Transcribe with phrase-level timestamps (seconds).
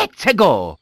[0.00, 0.78] Let's go!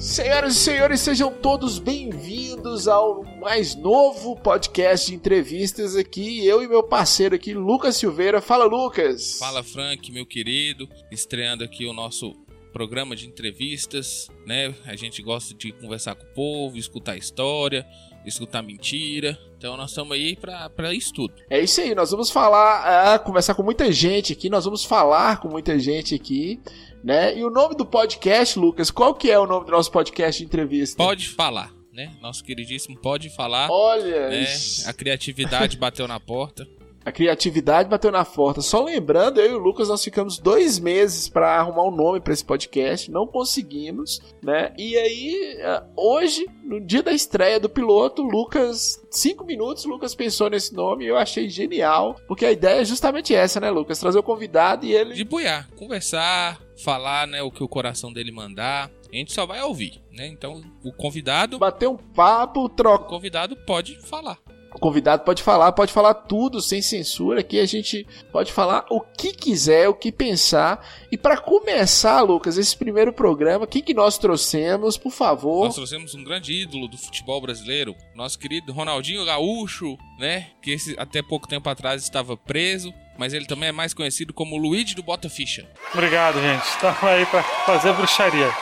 [0.00, 6.44] Senhoras e senhores, sejam todos bem-vindos ao mais novo podcast de entrevistas aqui.
[6.44, 8.40] Eu e meu parceiro aqui, Lucas Silveira.
[8.40, 9.38] Fala, Lucas.
[9.38, 10.88] Fala, Frank, meu querido.
[11.12, 12.34] Estreando aqui o nosso
[12.76, 14.74] programa de entrevistas, né?
[14.84, 17.86] A gente gosta de conversar com o povo, escutar história,
[18.26, 19.38] escutar mentira.
[19.56, 21.32] Então nós estamos aí para isso tudo.
[21.48, 25.40] É isso aí, nós vamos falar, é, conversar com muita gente aqui, nós vamos falar
[25.40, 26.60] com muita gente aqui,
[27.02, 27.34] né?
[27.34, 30.44] E o nome do podcast, Lucas, qual que é o nome do nosso podcast de
[30.44, 31.02] entrevista?
[31.02, 32.14] Pode falar, né?
[32.20, 33.70] Nosso queridíssimo pode falar.
[33.70, 34.44] Olha, né?
[34.84, 36.68] a criatividade bateu na porta.
[37.06, 38.60] A criatividade bateu na porta.
[38.60, 42.32] Só lembrando, eu e o Lucas nós ficamos dois meses para arrumar um nome para
[42.32, 44.74] esse podcast, não conseguimos, né?
[44.76, 50.50] E aí, é, hoje, no dia da estreia do piloto, Lucas, cinco minutos, Lucas pensou
[50.50, 54.00] nesse nome e eu achei genial, porque a ideia é justamente essa, né, Lucas?
[54.00, 55.14] Trazer o convidado e ele.
[55.14, 58.90] De boiar, conversar, falar, né, o que o coração dele mandar.
[59.12, 60.26] A gente só vai ouvir, né?
[60.26, 61.56] Então, o convidado.
[61.56, 63.04] Bater um papo, troca.
[63.04, 64.38] O convidado pode falar.
[64.76, 69.00] O convidado pode falar, pode falar tudo sem censura, aqui a gente pode falar o
[69.00, 70.86] que quiser, o que pensar.
[71.10, 75.64] E para começar, Lucas, esse primeiro programa, quem que nós trouxemos, por favor?
[75.64, 80.48] Nós trouxemos um grande ídolo do futebol brasileiro, nosso querido Ronaldinho Gaúcho, né?
[80.60, 84.58] Que esse, até pouco tempo atrás estava preso, mas ele também é mais conhecido como
[84.58, 85.66] Luigi do Bota Ficha.
[85.94, 86.64] Obrigado, gente.
[86.64, 88.52] Estamos aí para fazer bruxaria.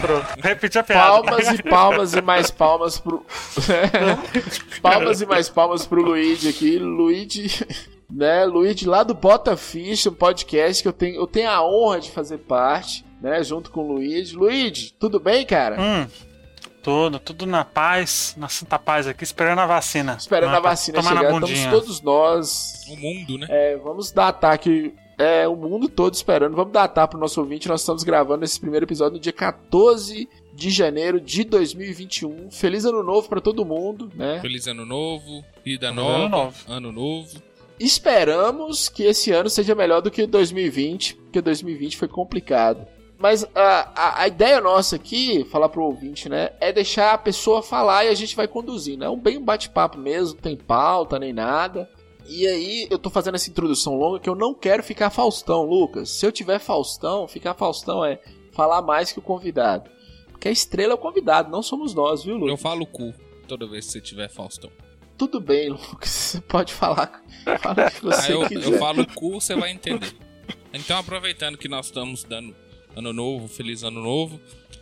[0.00, 1.22] Pronto, repeti a piada.
[1.22, 3.24] Palmas e palmas e mais palmas pro.
[4.82, 6.78] palmas e mais palmas pro Luigi aqui.
[6.78, 7.64] Luigi,
[8.10, 8.44] né?
[8.44, 12.10] Luigi lá do Bota Ficha, um podcast que eu tenho, eu tenho a honra de
[12.10, 13.42] fazer parte, né?
[13.42, 14.34] Junto com o Luigi.
[14.34, 15.80] Luigi, tudo bem, cara?
[15.80, 16.06] Hum.
[16.82, 20.16] Tudo, tudo na paz, na santa paz aqui, esperando a vacina.
[20.18, 22.84] Esperando a vacina chegar, estamos todos nós.
[22.90, 23.46] O mundo, né?
[23.48, 26.56] É, vamos dar ataque é, o mundo todo esperando.
[26.56, 27.68] Vamos datar pro nosso ouvinte.
[27.68, 32.50] Nós estamos gravando esse primeiro episódio no dia 14 de janeiro de 2021.
[32.50, 34.40] Feliz ano novo para todo mundo, né?
[34.40, 36.56] Feliz ano novo, vida nova, ano novo.
[36.68, 37.42] ano novo.
[37.78, 42.86] Esperamos que esse ano seja melhor do que 2020, porque 2020 foi complicado.
[43.18, 47.62] Mas a, a, a, ideia nossa aqui, falar pro ouvinte, né, é deixar a pessoa
[47.62, 49.04] falar e a gente vai conduzindo.
[49.04, 51.88] É um bem bate-papo mesmo, não tem pauta nem nada.
[52.26, 56.08] E aí, eu tô fazendo essa introdução longa que eu não quero ficar Faustão, Lucas.
[56.10, 58.20] Se eu tiver Faustão, ficar Faustão é
[58.52, 59.90] falar mais que o convidado.
[60.30, 62.50] Porque a estrela é o convidado, não somos nós, viu, Lucas?
[62.50, 63.12] Eu falo cu
[63.46, 64.70] toda vez que você tiver Faustão.
[65.18, 66.08] Tudo bem, Lucas.
[66.08, 67.22] Você pode falar.
[67.60, 68.72] Fala o que você ah, eu, quiser.
[68.72, 70.14] Eu falo cu, você vai entender.
[70.72, 72.54] Então, aproveitando que nós estamos dando
[72.96, 74.40] ano novo, feliz ano novo.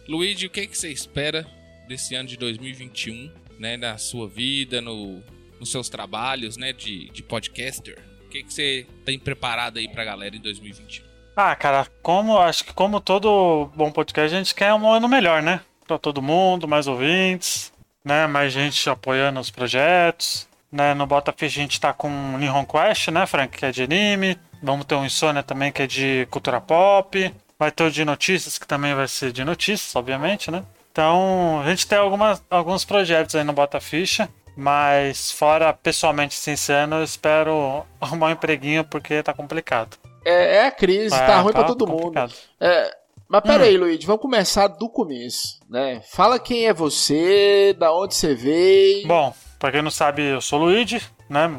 [0.09, 1.47] Luigi, o que, é que você espera
[1.87, 3.77] desse ano de 2021, né?
[3.77, 5.23] Na sua vida, no,
[5.63, 7.97] nos seus trabalhos, né, de, de podcaster?
[8.27, 11.07] O que, que você tem preparado aí pra galera em 2021?
[11.37, 15.41] Ah, cara, como acho que como todo bom podcast, a gente quer um ano melhor,
[15.41, 15.61] né?
[15.87, 17.73] Pra todo mundo, mais ouvintes,
[18.05, 18.27] né?
[18.27, 20.49] Mais gente apoiando os projetos.
[20.71, 20.95] Né?
[20.95, 22.09] No Botafish a gente tá com
[22.39, 23.57] Nihon Quest, né, Frank?
[23.57, 24.39] Que é de anime.
[24.63, 27.33] Vamos ter um Insônia também, que é de cultura pop.
[27.59, 30.65] Vai ter o de notícias, que também vai ser de notícias, obviamente, né?
[30.91, 34.29] Então, a gente tem algumas, alguns projetos aí no Bota Ficha.
[34.57, 39.97] Mas fora pessoalmente sincero, eu espero arrumar um empreguinho porque tá complicado.
[40.25, 42.31] É, é a crise, é, tá ruim tá pra todo complicado.
[42.31, 42.39] mundo.
[42.61, 42.97] É,
[43.29, 43.67] mas pera hum.
[43.67, 46.03] aí, Luiz, vamos começar do começo, né?
[46.13, 49.09] Fala quem é você, da onde você veio.
[49.09, 51.59] Bom, pra quem não sabe, eu sou o Luigi, né?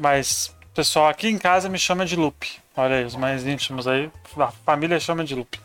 [0.00, 2.60] Mas o pessoal aqui em casa me chama de Lupe.
[2.76, 5.60] Olha aí, os mais íntimos aí, a família chama de Lupe.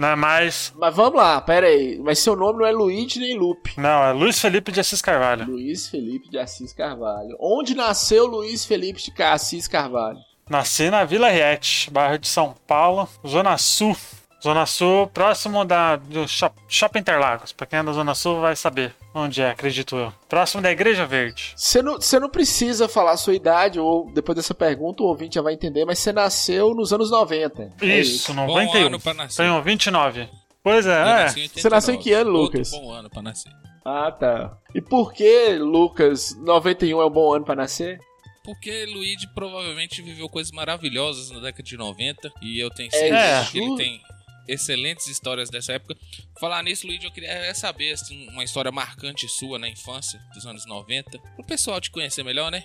[0.00, 0.72] Não é mais.
[0.78, 1.98] Mas vamos lá, pera aí.
[1.98, 3.74] Mas seu nome não é Luigi nem Lupe.
[3.76, 5.44] Não, é Luiz Felipe de Assis Carvalho.
[5.44, 7.36] Luiz Felipe de Assis Carvalho.
[7.38, 10.18] Onde nasceu Luiz Felipe de Assis Carvalho?
[10.48, 13.94] Nasci na Vila Riete, bairro de São Paulo, Zona Sul.
[14.42, 17.52] Zona Sul, próximo da, do Shopping Interlagos.
[17.52, 20.12] Pra quem é da Zona Sul vai saber onde é, acredito eu.
[20.28, 21.52] Próximo da Igreja Verde.
[21.56, 25.42] Você não, não precisa falar a sua idade, ou depois dessa pergunta o ouvinte já
[25.42, 27.62] vai entender, mas você nasceu nos anos 90.
[27.62, 28.34] Isso, é isso.
[28.34, 28.72] 91.
[28.72, 29.42] Bom ano pra nascer.
[29.42, 30.28] Tenho 29.
[30.62, 31.28] Pois é, é.
[31.28, 32.72] Você nasceu em que ano, Lucas?
[32.72, 33.52] Outro bom ano pra nascer.
[33.84, 34.56] Ah, tá.
[34.74, 37.98] E por que, Lucas, 91 é um bom ano pra nascer?
[38.44, 43.44] Porque Luigi provavelmente viveu coisas maravilhosas na década de 90 e eu tenho certeza é,
[43.44, 44.00] que ele tem
[44.48, 45.96] excelentes histórias dessa época.
[46.38, 50.66] Falar nisso, Luigi, eu queria saber assim, uma história marcante sua na infância dos anos
[50.66, 51.18] 90.
[51.18, 52.62] Pro pessoal te conhecer melhor, né?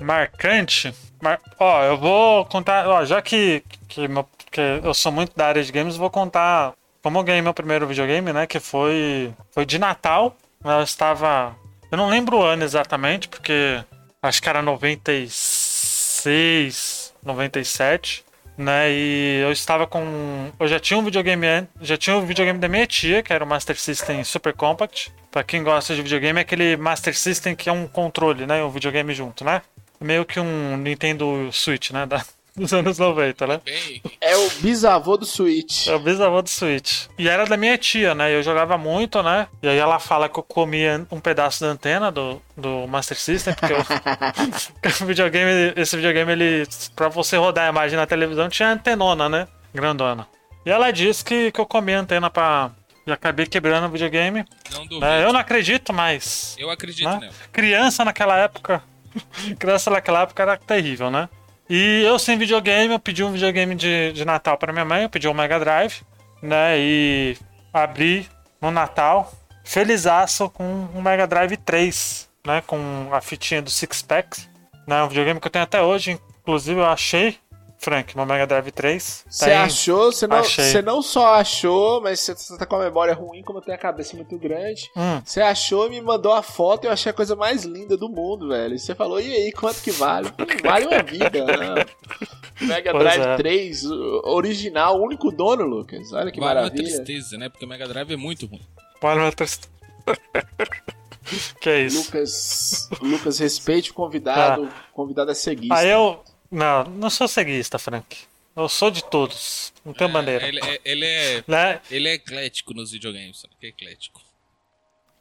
[0.00, 0.94] Marcante?
[1.20, 1.40] Mar...
[1.58, 2.86] Ó, eu vou contar.
[2.86, 4.02] Ó, já que, que,
[4.50, 7.86] que eu sou muito da área de games, vou contar como eu ganhei meu primeiro
[7.86, 8.46] videogame, né?
[8.46, 10.36] Que foi, foi de Natal.
[10.64, 11.56] Eu estava.
[11.90, 13.82] Eu não lembro o ano exatamente, porque
[14.22, 18.24] acho que era 96, 97,
[18.58, 18.90] né?
[18.90, 20.50] E eu estava com.
[20.58, 21.46] Eu já tinha um videogame.
[21.80, 25.12] Já tinha um videogame da minha tia, que era o Master System Super Compact.
[25.30, 28.62] Pra quem gosta de videogame, é aquele Master System que é um controle, né?
[28.64, 29.62] Um videogame junto, né?
[30.00, 32.04] Meio que um Nintendo Switch, né?
[32.04, 32.24] Da,
[32.58, 33.60] dos anos 90, né?
[33.64, 35.86] Bem, É o bisavô do Switch.
[35.86, 37.06] É o bisavô do Switch.
[37.18, 38.34] E era da minha tia, né?
[38.34, 39.46] Eu jogava muito, né?
[39.62, 43.54] E aí ela fala que eu comia um pedaço da antena do, do Master System,
[43.54, 43.78] porque eu-
[45.02, 46.66] o videogame, esse videogame, ele.
[46.94, 49.48] Pra você rodar a imagem na televisão, tinha antenona, né?
[49.74, 50.26] Grandona.
[50.66, 52.70] E ela disse que, que eu comia a antena pra.
[53.06, 54.44] E acabei quebrando o videogame.
[54.70, 55.00] não duvido.
[55.00, 55.24] né?
[55.24, 56.54] Eu não acredito, mas.
[56.58, 57.18] Eu acredito né?
[57.20, 57.32] nela.
[57.52, 58.82] Criança naquela época.
[59.58, 61.28] criança naquela época era terrível, né?
[61.68, 65.10] E eu sem videogame, eu pedi um videogame de, de Natal pra minha mãe, eu
[65.10, 66.00] pedi um Mega Drive,
[66.42, 66.78] né?
[66.78, 67.36] E
[67.72, 68.26] abri
[68.60, 69.30] no Natal,
[69.64, 72.62] felizaço com um Mega Drive 3, né?
[72.66, 74.48] Com a fitinha do Six Pack,
[74.86, 75.02] né?
[75.02, 77.36] Um videogame que eu tenho até hoje, inclusive eu achei,
[77.80, 79.24] Frank, no Mega Drive 3.
[79.28, 80.64] Você Tem- achou, você não, Achei.
[80.64, 83.76] você não só achou, mas você, você tá com a memória ruim, como eu tenho
[83.76, 84.90] a cabeça muito grande.
[84.96, 87.96] Hum, Você achou e me mandou a foto e eu achei a coisa mais linda
[87.96, 88.74] do mundo, velho.
[88.74, 90.28] E você falou, e aí, quanto que vale?
[90.28, 91.84] Hum, Vale uma vida, né?
[92.60, 93.36] Mega Pois Drive é.
[93.36, 96.12] 3, o- original, o único dono, Lucas.
[96.12, 96.82] Olha que Vale uma maravilha.
[96.84, 97.48] tristeza, né?
[97.48, 98.60] Porque o Mega Drive é muito ruim.
[99.00, 99.68] olha uma triste-
[101.60, 101.98] que é isso?
[102.06, 104.64] Lucas, Lucas, respeite o convidado.
[104.64, 105.74] O convidado é seguista.
[105.76, 106.20] Aí eu.
[106.50, 108.16] Não, não sou ceguista, Frank.
[108.56, 109.72] Eu sou de todos.
[109.84, 110.46] Não tenho bandeira.
[110.46, 111.80] Ele, é- ele é, Né?
[111.90, 113.42] ele é eclético nos videogames?
[113.60, 114.20] Que é eclético.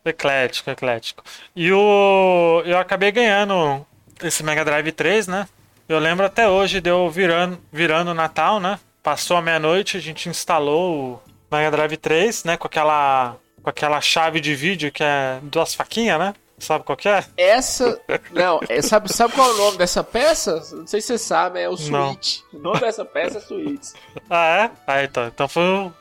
[0.05, 1.23] Eclético, eclético.
[1.55, 2.63] E o.
[2.65, 3.85] Eu acabei ganhando
[4.23, 5.47] esse Mega Drive 3, né?
[5.87, 8.79] Eu lembro até hoje de eu virando, virando Natal, né?
[9.03, 12.57] Passou a meia-noite, a gente instalou o Mega Drive 3, né?
[12.57, 13.37] Com aquela.
[13.61, 16.33] Com aquela chave de vídeo que é duas faquinhas, né?
[16.59, 17.23] Sabe qual que é?
[17.37, 18.01] Essa.
[18.31, 20.55] Não, é, sabe, sabe qual é o nome dessa peça?
[20.75, 22.13] Não sei se você sabe, é o Não.
[22.13, 22.39] Switch.
[22.51, 23.89] O nome dessa peça é Switch.
[24.29, 24.71] Ah, é?
[24.87, 25.27] Ah, então.
[25.27, 25.93] Então foi o-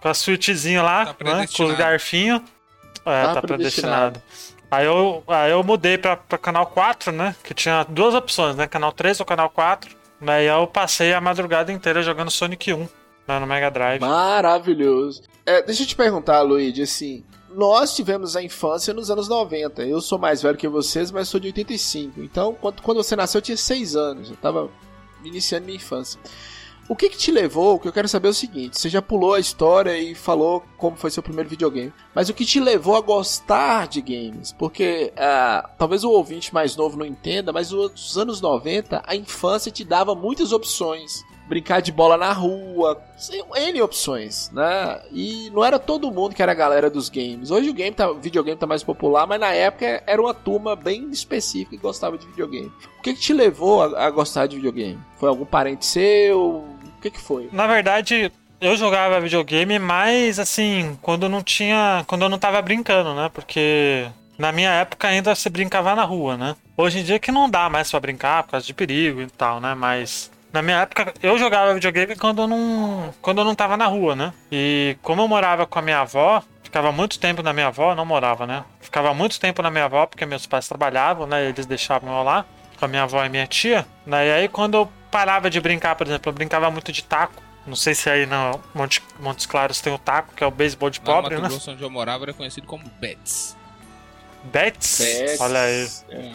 [0.00, 1.46] com a suítezinha lá, Tá né?
[1.56, 2.42] Com os garfinhos.
[3.04, 4.20] É, Tá tá, predestinado.
[4.20, 4.22] predestinado.
[4.70, 7.34] Aí eu, aí eu mudei pra, pra canal 4, né?
[7.44, 8.66] Que tinha duas opções, né?
[8.66, 9.94] Canal 3 ou canal 4.
[10.20, 12.88] Daí eu passei a madrugada inteira jogando Sonic 1
[13.26, 14.00] né, no Mega Drive.
[14.00, 15.22] Maravilhoso.
[15.46, 17.24] É, deixa eu te perguntar, Luigi, assim.
[17.54, 19.84] Nós tivemos a infância nos anos 90.
[19.84, 22.20] Eu sou mais velho que vocês, mas sou de 85.
[22.20, 24.30] Então, quando, você nasceu, eu tinha 6 anos.
[24.30, 24.68] Eu tava
[25.24, 26.18] iniciando minha infância.
[26.86, 27.76] O que que te levou?
[27.76, 30.62] O que eu quero saber é o seguinte: você já pulou a história e falou
[30.76, 34.52] como foi seu primeiro videogame, mas o que te levou a gostar de games?
[34.52, 39.72] Porque ah, talvez o ouvinte mais novo não entenda, mas nos anos 90 a infância
[39.72, 41.24] te dava muitas opções.
[41.46, 43.02] Brincar de bola na rua,
[43.54, 45.00] N opções, né?
[45.12, 47.50] E não era todo mundo que era a galera dos games.
[47.50, 50.74] Hoje o game tá, o videogame tá mais popular, mas na época era uma turma
[50.74, 52.72] bem específica que gostava de videogame.
[52.98, 54.98] O que, que te levou a, a gostar de videogame?
[55.18, 56.38] Foi algum parente seu?
[56.40, 57.48] O que, que foi?
[57.52, 62.02] Na verdade, eu jogava videogame mais assim, quando não tinha.
[62.06, 63.30] Quando eu não tava brincando, né?
[63.32, 64.06] Porque
[64.38, 66.56] na minha época ainda se brincava na rua, né?
[66.76, 69.60] Hoje em dia que não dá mais pra brincar por causa de perigo e tal,
[69.60, 69.74] né?
[69.74, 70.30] Mas.
[70.54, 74.14] Na minha época, eu jogava videogame quando eu não, quando eu não tava na rua,
[74.14, 74.32] né?
[74.52, 78.06] E como eu morava com a minha avó, ficava muito tempo na minha avó, não
[78.06, 78.64] morava, né?
[78.80, 81.48] Ficava muito tempo na minha avó porque meus pais trabalhavam, né?
[81.48, 82.46] Eles deixavam eu lá
[82.78, 83.84] com a minha avó e minha tia.
[84.06, 84.28] Né?
[84.28, 87.42] E aí quando eu parava de brincar, por exemplo, eu brincava muito de taco.
[87.66, 90.88] Não sei se aí no Monte, Montes Claros tem o taco, que é o beisebol
[90.88, 91.48] de pobre, Mato né?
[91.48, 93.56] Grosso, onde eu morava, era conhecido como Bets.
[94.44, 94.98] Bets.
[94.98, 95.40] Pets.
[95.40, 95.88] Olha aí.
[96.10, 96.32] É,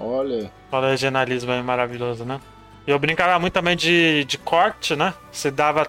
[0.00, 0.50] olha.
[0.72, 2.40] Olha o regionalismo aí maravilhoso, né?
[2.86, 5.14] Eu brincava muito também de, de corte, né?
[5.30, 5.86] Você dava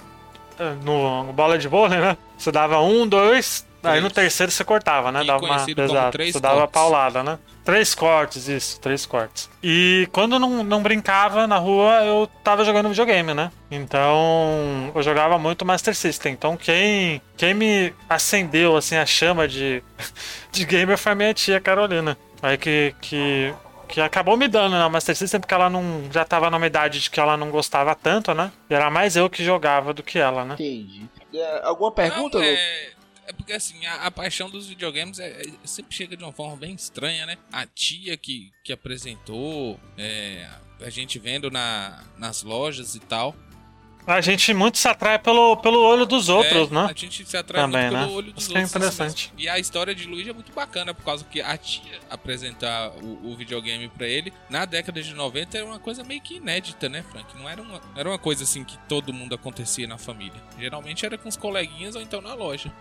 [0.60, 2.18] eh, no, no bola de vôlei, né?
[2.38, 5.24] Você dava um, dois, aí no terceiro você cortava, né?
[5.24, 6.12] E Dava uma, exato.
[6.12, 7.38] três Você dava paulada, né?
[7.64, 9.50] Três cortes, isso, três cortes.
[9.62, 13.52] E quando não, não brincava na rua, eu tava jogando videogame, né?
[13.72, 16.34] Então, eu jogava muito Master System.
[16.34, 19.82] Então, quem, quem me acendeu, assim, a chama de,
[20.52, 22.18] de gamer foi a minha tia Carolina.
[22.42, 23.54] Aí que, que,
[23.94, 24.84] que acabou me dando, né?
[24.84, 27.94] O Master System, porque ela não já tava numa idade de que ela não gostava
[27.94, 28.52] tanto, né?
[28.68, 30.56] E era mais eu que jogava do que ela, né?
[30.56, 31.08] Entendi.
[31.32, 32.52] É, alguma pergunta, Não, Lu?
[32.52, 32.90] é,
[33.28, 36.56] é porque assim, a, a paixão dos videogames é, é- sempre chega de uma forma
[36.56, 37.38] bem estranha, né?
[37.52, 40.48] A tia que, que apresentou, é,
[40.82, 43.36] a gente vendo na, nas lojas e tal.
[44.06, 46.88] A gente muito se atrai pelo, pelo olho dos outros, É, né?
[46.90, 48.16] A gente se atrai Também, muito pelo né?
[48.18, 48.76] olho dos Isso que é outros.
[48.76, 49.32] assim interessante.
[49.34, 49.40] mesmo.
[49.40, 53.32] e a história de Luigi é muito bacana, por causa que a tia apresentar o,
[53.32, 57.04] o videogame pra ele, na década de 90 era uma coisa meio que inédita, né,
[57.12, 57.38] Frank?
[57.38, 60.42] Não era uma, era uma coisa assim que todo mundo acontecia na família.
[60.60, 62.72] Geralmente era com os coleguinhas ou então na loja.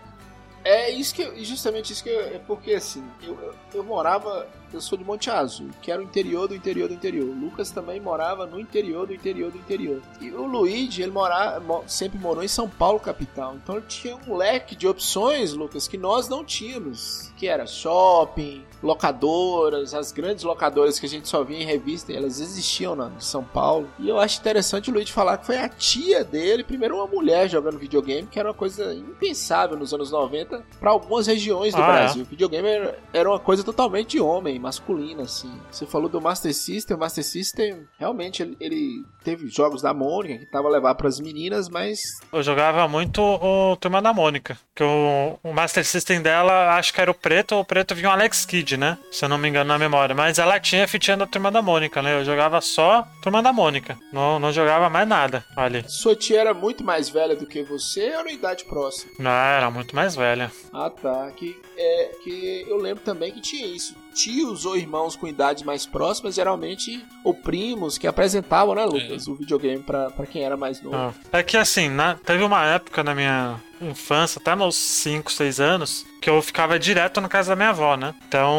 [0.65, 4.47] É isso que eu, justamente isso que eu, é porque assim, eu, eu, eu, morava,
[4.75, 7.27] eu sou de Monte Azul, que era o interior do interior do interior.
[7.29, 10.01] O Lucas também morava no interior do interior do interior.
[10.19, 13.55] E o Luigi, ele morava, sempre morou em São Paulo capital.
[13.55, 18.63] Então ele tinha um leque de opções, Lucas, que nós não tínhamos, que era shopping,
[18.81, 23.23] locadoras, as grandes locadoras que a gente só via em revista, elas existiam na de
[23.23, 23.87] São Paulo.
[23.99, 27.49] E eu acho interessante o Luigi falar que foi a tia dele, primeiro uma mulher
[27.49, 31.85] jogando videogame, que era uma coisa impensável nos anos 90 para algumas regiões do ah,
[31.85, 31.91] é?
[31.91, 32.21] Brasil.
[32.21, 32.25] É?
[32.25, 32.67] O videogame
[33.13, 35.51] era uma coisa totalmente de homem, masculina, assim.
[35.69, 40.39] Você falou do Master System, o Master System realmente ele, ele teve jogos da Mônica
[40.39, 41.99] que tava levar para as meninas, mas
[42.31, 47.01] eu jogava muito o Turma da Mônica, que o, o Master System dela acho que
[47.01, 48.97] era o preto, o preto vinha o Alex Kidd, né?
[49.11, 51.61] Se eu não me engano na memória, mas ela tinha a fitinha da Turma da
[51.61, 52.17] Mônica, né?
[52.19, 55.83] Eu jogava só Turma da Mônica, não, não jogava mais nada ali.
[55.87, 59.11] Sua tia era muito mais velha do que você ou na idade próxima?
[59.19, 60.49] Não, era muito mais velha.
[60.71, 61.29] Ah, tá.
[61.31, 63.95] Que, é, que eu lembro também que tinha isso.
[64.13, 69.31] Tios ou irmãos com idades mais próximas, geralmente, ou primos, que apresentavam, né, Lucas, é.
[69.31, 70.95] o videogame pra, pra quem era mais novo.
[70.95, 71.13] Ah.
[71.31, 76.05] É que assim, na, teve uma época na minha infância, até meus 5, 6 anos,
[76.21, 78.13] que eu ficava direto na casa da minha avó, né?
[78.27, 78.55] Então,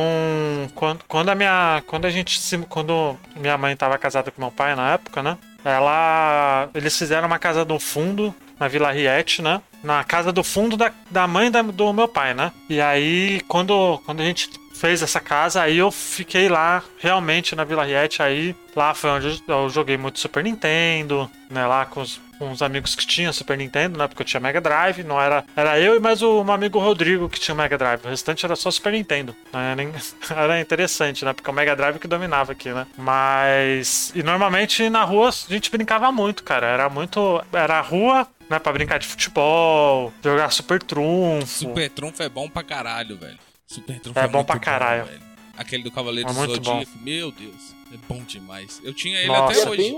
[0.74, 1.82] quando, quando a minha.
[1.86, 2.58] Quando a gente se.
[2.58, 5.38] Quando minha mãe tava casada com meu pai na época, né?
[5.64, 6.68] Ela.
[6.74, 9.62] Eles fizeram uma casa no fundo, na Vila Riete, né?
[9.84, 12.50] Na casa do fundo da, da mãe da, do meu pai, né?
[12.68, 17.64] E aí, quando, quando a gente fez essa casa, aí eu fiquei lá realmente na
[17.64, 22.20] Vila Riete, aí lá foi onde eu joguei muito Super Nintendo, né, lá com os,
[22.38, 25.44] com os amigos que tinham Super Nintendo, né, porque eu tinha Mega Drive, não era,
[25.54, 28.56] era eu e mais o um amigo Rodrigo que tinha Mega Drive, o restante era
[28.56, 29.76] só Super Nintendo, né,
[30.28, 35.04] era interessante, né, porque o Mega Drive que dominava aqui, né, mas, e normalmente na
[35.04, 39.06] rua a gente brincava muito, cara, era muito, era a rua, né, pra brincar de
[39.06, 41.46] futebol, jogar Super Trunfo.
[41.46, 43.38] Super Trunfo é bom pra caralho, velho.
[43.66, 45.06] Super Trunfo é, é bom pra caralho.
[45.06, 48.80] Bom, Aquele do Cavaleiro é do Zodíaco, meu Deus, é bom demais.
[48.82, 49.94] Eu tinha ele Nossa, até hoje.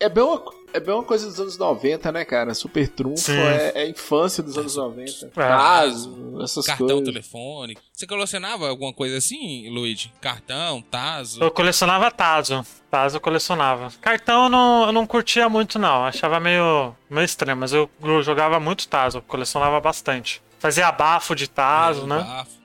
[0.00, 2.54] É bem, uma, é bem uma coisa dos anos 90, né, cara?
[2.54, 5.26] Super Trunfo é, é, a infância dos anos 90.
[5.26, 5.28] É.
[5.28, 7.04] Tazo, essas Cartão coisas.
[7.04, 7.82] telefônico.
[7.92, 10.12] Você colecionava alguma coisa assim, Luigi?
[10.20, 11.42] Cartão, Tazo?
[11.42, 12.64] Eu colecionava Tazo.
[12.88, 13.90] Tazo eu colecionava.
[14.00, 16.04] Cartão eu não, eu não curtia muito, não.
[16.04, 19.20] Achava meio, meio estranho, mas eu, eu jogava muito Tazo.
[19.22, 20.40] Colecionava bastante.
[20.60, 22.18] Fazia bafo de Tazo, é, né?
[22.20, 22.57] Bafo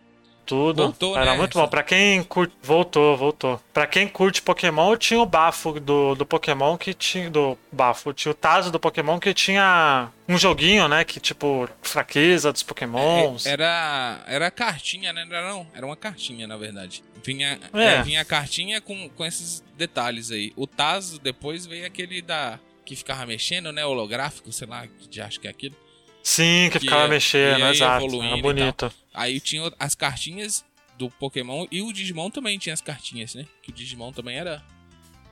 [0.45, 0.83] tudo.
[0.83, 1.37] Voltou, Era né?
[1.37, 1.67] muito bom.
[1.67, 2.55] Pra quem curte.
[2.61, 3.61] Voltou, voltou.
[3.73, 7.29] Pra quem curte Pokémon, tinha o bafo do, do Pokémon que tinha.
[7.29, 8.13] Do bafo.
[8.13, 11.03] Tinha o Tazo do Pokémon que tinha um joguinho, né?
[11.03, 13.45] Que tipo, fraqueza dos Pokémons.
[13.45, 14.23] É, era.
[14.27, 15.25] Era cartinha, né?
[15.25, 15.67] Não era não?
[15.73, 17.03] Era uma cartinha, na verdade.
[17.23, 17.83] Vinha, é.
[17.83, 20.53] É, vinha a cartinha com, com esses detalhes aí.
[20.55, 22.59] O Tazo depois veio aquele da.
[22.85, 23.85] Que ficava mexendo, né?
[23.85, 25.75] Holográfico, sei lá, que acho que é aquilo.
[26.23, 28.23] Sim, que, que ficava é, mexendo, exato.
[28.23, 28.91] Era bonito.
[29.13, 30.63] Aí tinha as cartinhas
[30.97, 33.45] do Pokémon e o Digimon também tinha as cartinhas, né?
[33.61, 34.63] Que o Digimon também era.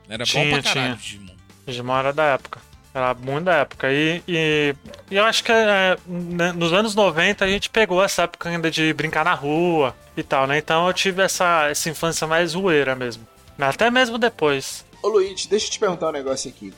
[0.09, 0.93] Era tinha, bom pra caralho tinha.
[0.93, 1.35] o Digimon.
[1.65, 2.59] Digimon era da época.
[2.93, 3.87] Era muito da época.
[3.91, 4.75] E, e,
[5.09, 8.69] e eu acho que é, né, nos anos 90 a gente pegou essa época ainda
[8.69, 10.57] de brincar na rua e tal, né?
[10.57, 13.25] Então eu tive essa, essa infância mais zoeira mesmo.
[13.57, 14.85] Até mesmo depois.
[15.01, 16.71] Ô Luiz, deixa eu te perguntar um negócio aqui.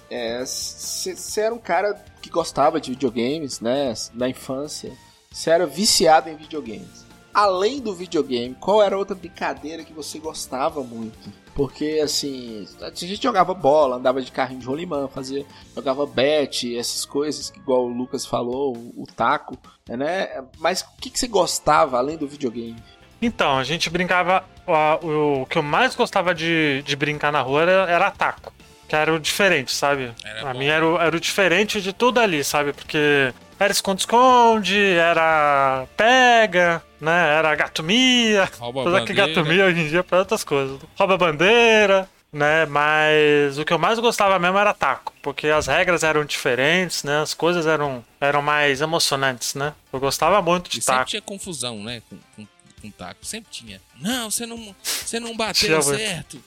[0.45, 3.93] Você é, era um cara que gostava de videogames, né?
[4.13, 4.93] Na infância.
[5.29, 7.05] Você era viciado em videogames.
[7.33, 11.17] Além do videogame, qual era outra brincadeira que você gostava muito?
[11.53, 17.05] Porque, assim, a gente jogava bola, andava de carrinho de rolimã, fazia, jogava bet, essas
[17.05, 20.43] coisas, igual o Lucas falou, o, o taco, né?
[20.59, 22.81] Mas o que, que você gostava além do videogame?
[23.25, 24.43] Então, a gente brincava.
[24.65, 28.53] O, o que eu mais gostava de, de brincar na rua era, era taco.
[28.87, 30.11] Que era o diferente, sabe?
[30.23, 32.73] Era a mim era o, era o diferente de tudo ali, sabe?
[32.73, 37.37] Porque era esconde-esconde, era pega, né?
[37.37, 38.49] Era gatomia.
[38.59, 40.79] Rouba Apesar que gatomia hoje em dia é pra outras coisas.
[40.97, 42.65] Rouba bandeira, né?
[42.65, 47.21] Mas o que eu mais gostava mesmo era taco, porque as regras eram diferentes, né?
[47.21, 49.73] As coisas eram, eram mais emocionantes, né?
[49.91, 50.97] Eu gostava muito de e taco.
[50.99, 52.01] Sempre tinha confusão, né?
[52.09, 52.52] Com, com
[52.83, 53.25] com taco.
[53.25, 53.81] Sempre tinha.
[53.99, 56.43] Não, você não, você não bateu certo.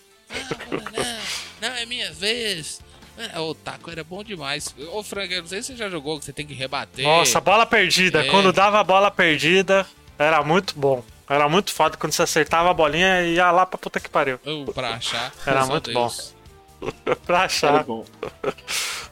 [0.71, 1.21] Não, não,
[1.63, 2.81] não, é minha vez.
[3.17, 4.75] É, o taco era bom demais.
[4.93, 7.05] Ô, Frank, eu não sei se você já jogou, que você tem que rebater.
[7.05, 8.25] Nossa, bola perdida.
[8.25, 8.29] É.
[8.29, 9.87] Quando dava a bola perdida,
[10.19, 11.03] era muito bom.
[11.29, 14.39] Era muito foda quando você acertava a bolinha e ia lá pra puta que pariu.
[14.45, 15.33] Oh, pra achar.
[15.47, 15.95] Era muito Deus.
[15.95, 16.36] bom.
[17.27, 17.75] pra achar.
[17.75, 18.05] Era bom.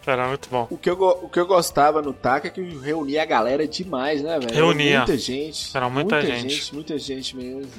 [0.06, 0.66] Era muito bom.
[0.70, 4.22] O que eu, o que eu gostava no TAC é que reunia a galera demais,
[4.22, 4.54] né, velho?
[4.54, 4.98] Reunia.
[4.98, 5.74] Muita gente.
[5.74, 6.54] Era muita, muita gente.
[6.54, 6.74] gente.
[6.74, 7.70] Muita gente mesmo.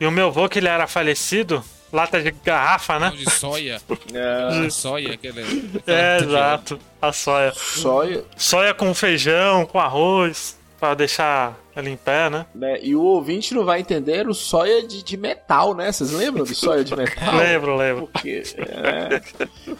[0.00, 3.10] E o meu avô, que ele era falecido, lata de garrafa, né?
[3.10, 3.80] Não, de soia.
[4.14, 4.60] É.
[4.60, 5.42] De soia, aquele.
[5.86, 6.78] É, exato.
[7.00, 7.52] A soia.
[7.54, 8.24] Soia.
[8.36, 10.58] Soia com feijão, com arroz.
[10.82, 12.44] Pra deixar ela em pé, né?
[12.52, 12.76] né?
[12.82, 15.92] E o ouvinte não vai entender o soia de, de metal, né?
[15.92, 17.36] Vocês lembram do soia de metal?
[17.36, 18.08] lembro, lembro.
[18.08, 19.20] Porque, é,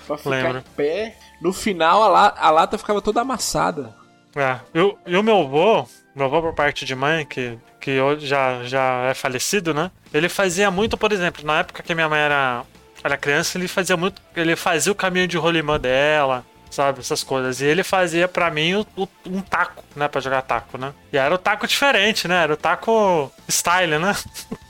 [0.07, 0.59] pra ficar Lembro.
[0.59, 3.93] em pé, no final a, la- a lata ficava toda amassada.
[4.37, 4.61] É.
[4.73, 8.25] E, o- e o meu avô, meu avô por parte de mãe, que, que hoje
[8.25, 9.91] já, já é falecido, né?
[10.15, 12.63] Ele fazia muito, por exemplo, na época que minha mãe era,
[13.03, 14.23] era criança, ele fazia muito.
[14.37, 17.01] Ele fazia o caminho de rolimã dela, sabe?
[17.01, 17.61] Essas coisas.
[17.61, 20.09] E ele fazia pra mim o- o- um taco, né?
[20.09, 20.93] Pra jogar taco, né?
[21.13, 22.43] E era o taco diferente, né?
[22.43, 24.13] Era o taco style, né?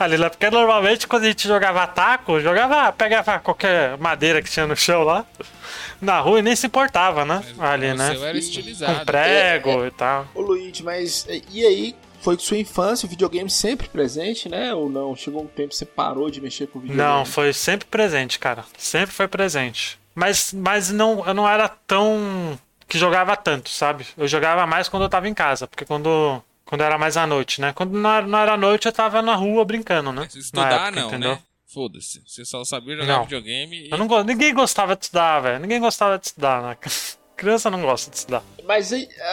[0.00, 4.66] Ali lá, porque normalmente quando a gente jogava taco, jogava, pegava qualquer madeira que tinha
[4.66, 5.24] no chão lá,
[6.02, 7.40] na rua e nem se importava, né?
[7.58, 8.12] Ali, o né?
[8.14, 8.98] seu era E- estilizado.
[8.98, 10.26] Com prego e tal.
[10.34, 11.94] Ô Luigi, mas e- aí?
[12.22, 14.74] Foi sua infância, o videogame sempre presente, né?
[14.74, 15.14] Ou não?
[15.16, 17.08] Chegou um tempo que você parou de mexer com videogame?
[17.08, 18.64] Não, foi sempre presente, cara.
[18.76, 19.99] Sempre foi presente.
[20.14, 22.58] Mas, mas não, eu não era tão.
[22.88, 24.06] que jogava tanto, sabe?
[24.16, 26.42] Eu jogava mais quando eu tava em casa, porque quando.
[26.64, 27.72] Quando era mais à noite, né?
[27.72, 30.28] Quando não era, não era à noite, eu tava na rua brincando, né?
[30.32, 31.30] Estudar época, não, entendeu?
[31.32, 31.38] né?
[31.66, 32.22] Foda-se.
[32.26, 33.22] Você só sabia jogar Não.
[33.24, 34.22] videogame e Eu não go...
[34.22, 35.60] Ninguém gostava de estudar, velho.
[35.60, 36.76] Ninguém gostava de estudar, né?
[37.36, 38.42] Criança não gosta de estudar.
[38.64, 38.92] Mas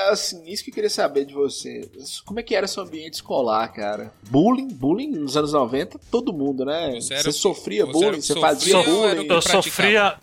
[0.09, 1.89] assim, isso que eu queria saber de você.
[2.25, 4.11] Como é que era seu ambiente escolar, cara?
[4.29, 4.67] Bullying?
[4.69, 6.91] Bullying nos anos 90, todo mundo, né?
[7.01, 9.27] Você Você, sofria você bullying, era- você sofria fazia bullying.
[9.27, 10.15] Eu sofria.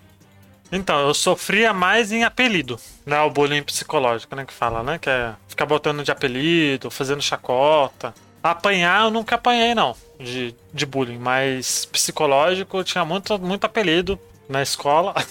[0.73, 3.21] Então, eu sofria mais em apelido, né?
[3.21, 4.45] O bullying psicológico, né?
[4.45, 4.99] Que fala, né?
[4.99, 8.13] Que é ficar botando de apelido, fazendo chacota.
[8.43, 14.19] Apanhar eu nunca apanhei, não, de, de bullying, mas psicológico eu tinha muito, muito apelido
[14.49, 15.15] na escola.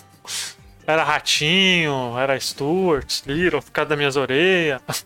[0.86, 4.82] Era Ratinho, era Stuart, Little, por causa das minhas orelhas.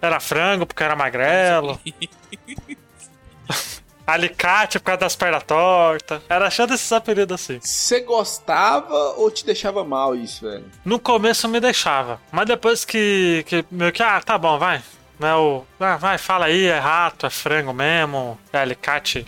[0.00, 1.78] Era frango, porque era magrelo.
[4.06, 6.20] Alicate por causa das pernas tortas.
[6.28, 7.58] Era achando esses apelidos assim.
[7.60, 10.64] Você gostava ou te deixava mal isso, velho?
[10.84, 14.82] No começo me deixava, mas depois que, que meio que, ah, tá bom, vai.
[15.18, 19.24] Né, o, ah, vai, fala aí, é rato, é frango mesmo, é alicate,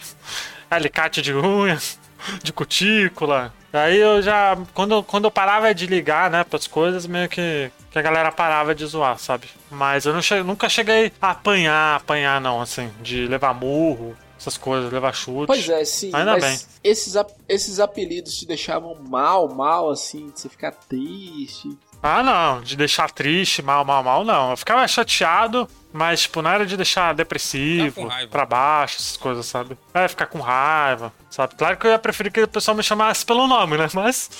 [0.70, 1.78] é alicate de unha,
[2.42, 3.54] de cutícula.
[3.72, 7.98] Aí eu já, quando, quando eu parava de ligar, né, pras coisas, meio que, que
[7.98, 9.48] a galera parava de zoar, sabe?
[9.70, 14.92] Mas eu che- nunca cheguei a apanhar, apanhar não, assim, de levar murro, essas coisas,
[14.92, 15.46] levar chute.
[15.46, 16.10] Pois é, sim.
[16.12, 16.60] Ainda mas bem.
[16.84, 21.76] Esses, ap- esses apelidos te deixavam mal, mal, assim, de você ficar triste.
[22.02, 24.50] Ah, não, de deixar triste, mal, mal, mal, não.
[24.50, 29.76] Eu ficava chateado, mas, tipo, não era de deixar depressivo, pra baixo, essas coisas, sabe?
[29.94, 31.54] É, ficar com raiva, sabe?
[31.56, 33.88] Claro que eu ia preferir que o pessoal me chamasse pelo nome, né?
[33.94, 34.30] Mas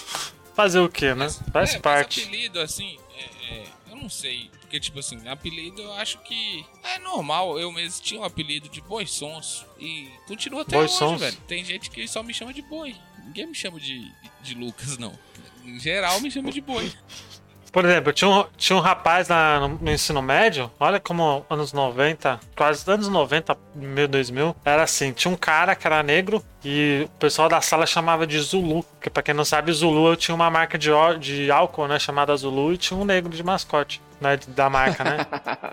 [0.55, 1.29] fazer o quê, né?
[1.53, 2.21] Faz é, parte.
[2.21, 4.51] Mas apelido, assim, é, é, eu não sei.
[4.67, 7.57] Porque, tipo assim, apelido eu acho que é normal.
[7.59, 9.65] Eu mesmo tinha um apelido de Boi Sonso.
[9.79, 11.19] E continua até Boi hoje, Sonso?
[11.19, 11.37] velho.
[11.47, 12.95] Tem gente que só me chama de Boi.
[13.25, 14.11] Ninguém me chama de,
[14.43, 15.13] de Lucas, não.
[15.65, 16.93] Em geral, me chama de Boi.
[17.71, 21.75] Por exemplo, tinha um, tinha um rapaz na- no, no ensino médio, olha como anos
[21.75, 27.03] 90, quase anos 90, meio 2000, era assim, tinha um cara que era negro e
[27.05, 30.35] o pessoal da sala chamava de Zulu, que pra quem não sabe, Zulu eu tinha
[30.35, 30.89] uma marca de,
[31.21, 35.27] de álcool, né, chamada Zulu e tinha um negro de mascote, né, da marca, né.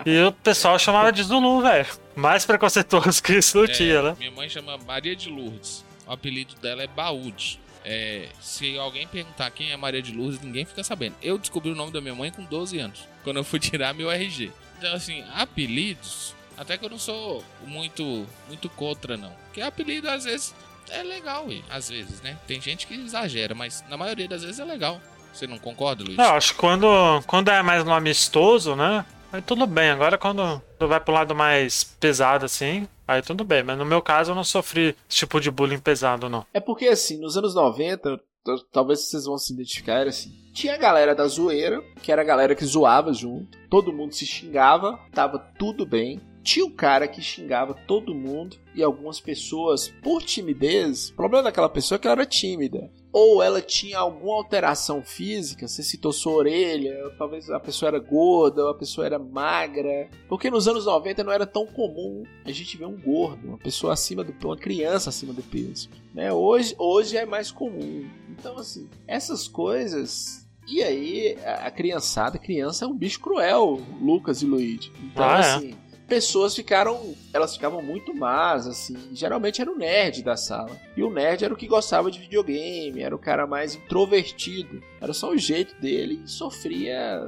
[0.04, 1.86] e o pessoal chamava de Zulu, velho.
[2.14, 4.16] Mais preconceituoso que isso não É, tinha, né.
[4.18, 5.84] Minha mãe chama Maria de Lourdes.
[6.06, 7.60] O apelido dela é Baúde.
[7.84, 11.16] É, se alguém perguntar quem é Maria de Lourdes, ninguém fica sabendo.
[11.22, 14.10] Eu descobri o nome da minha mãe com 12 anos, quando eu fui tirar meu
[14.10, 14.50] RG.
[14.78, 19.32] Então, assim, apelidos, até que eu não sou muito, muito contra, não.
[19.46, 20.54] Porque apelido, às vezes,
[20.90, 22.38] é legal, às vezes, né?
[22.46, 25.00] Tem gente que exagera, mas na maioria das vezes é legal.
[25.34, 26.16] Você não concorda, Luiz?
[26.16, 26.86] Não, acho que quando,
[27.26, 29.04] quando é mais no amistoso, né?
[29.32, 29.90] Aí tudo bem.
[29.90, 33.62] Agora quando vai pro lado mais pesado assim, aí tudo bem.
[33.64, 36.46] Mas no meu caso eu não sofri esse tipo de bullying pesado, não.
[36.54, 38.22] É porque, assim, nos anos 90, t-
[38.70, 40.30] talvez vocês vão se identificar, era assim.
[40.54, 43.58] Tinha a galera da zoeira, que era a galera que zoava junto.
[43.68, 46.20] Todo mundo se xingava, tava tudo bem.
[46.44, 51.68] Tinha um cara que xingava todo mundo e algumas pessoas, por timidez, o problema daquela
[51.68, 52.88] pessoa é que ela era tímida.
[53.14, 58.64] Ou ela tinha alguma alteração física, você citou sua orelha, talvez a pessoa era gorda,
[58.64, 60.08] ou a pessoa era magra.
[60.28, 63.92] Porque nos anos 90 não era tão comum a gente ver um gordo, uma pessoa
[63.92, 66.32] acima do uma criança acima do peso né?
[66.32, 68.08] Hoje, hoje é mais comum.
[68.30, 70.46] Então, assim, essas coisas.
[70.66, 74.90] E aí, a a criançada, criança é um bicho cruel, Lucas e Luigi.
[75.02, 75.74] Então, Ah, é?
[76.06, 77.14] Pessoas ficaram.
[77.32, 78.96] Elas ficavam muito más, assim.
[79.12, 80.70] Geralmente era o nerd da sala.
[80.96, 84.82] E o nerd era o que gostava de videogame, era o cara mais introvertido.
[85.00, 87.20] Era só o jeito dele e sofria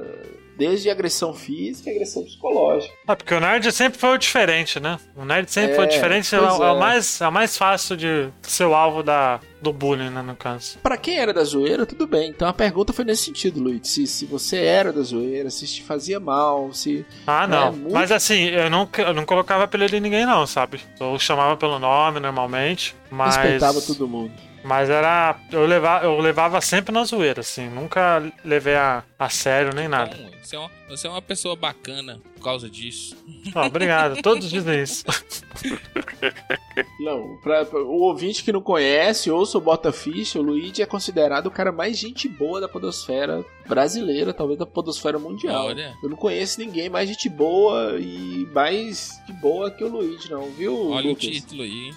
[0.57, 2.93] Desde agressão física e agressão psicológica.
[3.07, 4.97] Ah, porque o nerd sempre foi o diferente, né?
[5.15, 6.79] O nerd sempre É, foi o diferente, é, é o é.
[6.79, 10.77] mais, é o mais fácil de ser o alvo da, do bullying, né, no caso.
[10.79, 12.29] Pra quem era da zoeira, tudo bem.
[12.29, 13.87] Então a pergunta foi nesse sentido, Luiz.
[13.87, 17.05] Se, se você era da zoeira, se te fazia mal, se.
[17.27, 17.67] Ah, não.
[17.67, 20.81] É, muito- Mas assim, eu não, eu não colocava apelido em ninguém, não, sabe?
[20.99, 23.35] Eu chamava pelo nome normalmente, mas.
[23.35, 24.31] Respeitava todo mundo.
[24.67, 25.39] Mas era.
[25.49, 27.69] Eu levava, eu levava sempre na zoeira, assim.
[27.69, 30.13] Nunca levei a, a sério nem nada.
[30.17, 33.15] Então, você, é uma, você é uma pessoa bacana por causa disso.
[33.55, 34.21] Ó, obrigado.
[34.21, 35.05] Todos dizem isso.
[36.99, 40.85] Não, pra, pra- o ouvinte que não conhece, ouça o Bota Ficha, o Luigi é
[40.85, 45.65] considerado o cara mais gente boa da podosfera brasileira, talvez da podosfera mundial.
[45.67, 45.95] Olha.
[46.03, 50.49] Eu não conheço ninguém mais gente boa e mais de boa que o Luigi, não,
[50.51, 51.25] viu, Olha o Lucas?
[51.25, 51.93] título aí.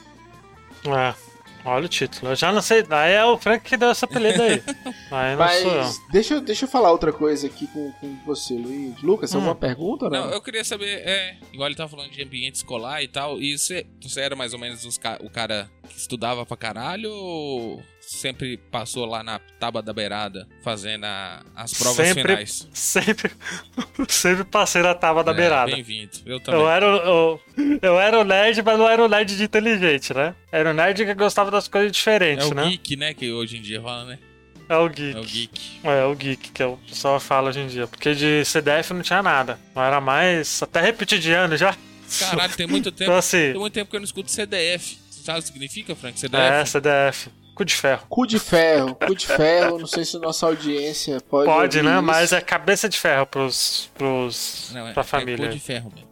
[0.86, 1.29] É.
[1.64, 2.32] Olha o título.
[2.32, 2.84] Eu já não sei.
[2.90, 4.62] Aí é o Frank que deu essa apelido aí.
[5.12, 5.76] Aí não sou eu.
[5.82, 9.00] Mas deixa, eu- deixa eu falar outra coisa aqui com, com você, Luiz.
[9.02, 9.38] Lucas, Hum.
[9.38, 10.26] alguma pergunta ou não?
[10.26, 13.58] Não, eu queria saber, é, igual ele tava falando de ambiente escolar e tal, e
[13.58, 17.82] você, você era mais ou menos os o cara que estudava pra caralho ou
[18.14, 22.68] sempre passou lá na tábua da beirada fazendo a- as provas Sempre- finais?
[22.72, 23.30] Sempre,
[24.08, 25.70] sempre passei na tábua da É, beirada.
[25.72, 26.60] Bem-vindo, eu também.
[26.60, 27.40] Eu era, o, o-
[27.80, 30.34] eu era o nerd, mas não era o nerd de inteligente, né?
[30.50, 32.68] Era o nerd que gostava das coisas É diferentes, o né?
[32.68, 34.18] geek, né, que hoje em dia fala, né?
[34.68, 35.16] É o geek.
[35.16, 35.80] É o geek.
[35.84, 37.86] É, o geek, que o pessoal fala hoje em dia.
[37.86, 39.58] Porque de CDF não tinha nada.
[39.74, 40.62] Não era mais.
[40.62, 41.76] Até repetir de ano já.
[42.20, 43.50] Caralho, tem muito tempo, Então assim.
[43.50, 44.96] tem muito tempo que eu não escuto CDF.
[45.10, 46.18] Sabe o que significa, Frank?
[46.20, 46.40] CDF?
[46.40, 47.30] É, CDF.
[47.60, 48.06] Cu de ferro.
[48.08, 51.44] Cu de ferro, cu de ferro, não sei se nossa audiência pode.
[51.44, 51.96] Pode, ouvir né?
[51.96, 52.02] isso.
[52.02, 53.90] Mas é cabeça de ferro pros.
[53.98, 55.46] pros Não, é, pra é família.
[55.46, 56.08] cor de ferro mesmo.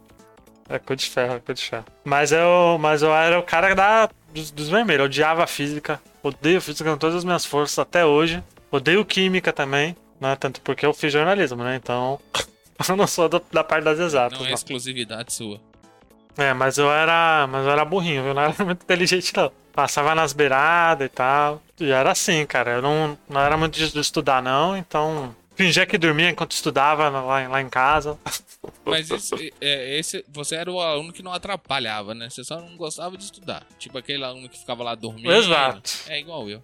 [0.69, 1.85] É cu de ferro, é cu de ferro.
[2.03, 4.99] Mas eu, mas eu era o cara da, dos, dos vermelhos.
[4.99, 5.99] Eu odiava a física.
[6.21, 8.43] Odeio física com todas as minhas forças até hoje.
[8.69, 10.35] Odeio química também, né?
[10.39, 11.77] Tanto porque eu fiz jornalismo, né?
[11.77, 12.19] Então.
[12.87, 14.37] eu não sou do- da parte das exatas.
[14.37, 14.53] Não é não.
[14.55, 15.59] exclusividade sua.
[16.37, 17.47] É, mas eu era.
[17.47, 18.35] Mas eu era burrinho, viu?
[18.35, 19.51] Não era muito inteligente, não.
[19.79, 21.61] Passava nas beiradas e tal.
[21.79, 22.71] E era assim, cara.
[22.71, 24.75] Eu não, não era muito de estudar, não.
[24.75, 25.33] Então.
[25.55, 28.17] Fingia que dormia enquanto estudava lá, em- lá em casa.
[28.85, 32.29] Mas isso, é, esse, você era o aluno que não atrapalhava, né?
[32.29, 33.63] Você só não gostava de estudar.
[33.77, 35.31] Tipo aquele aluno que ficava lá dormindo.
[35.31, 35.81] Exato.
[36.07, 36.61] É igual eu.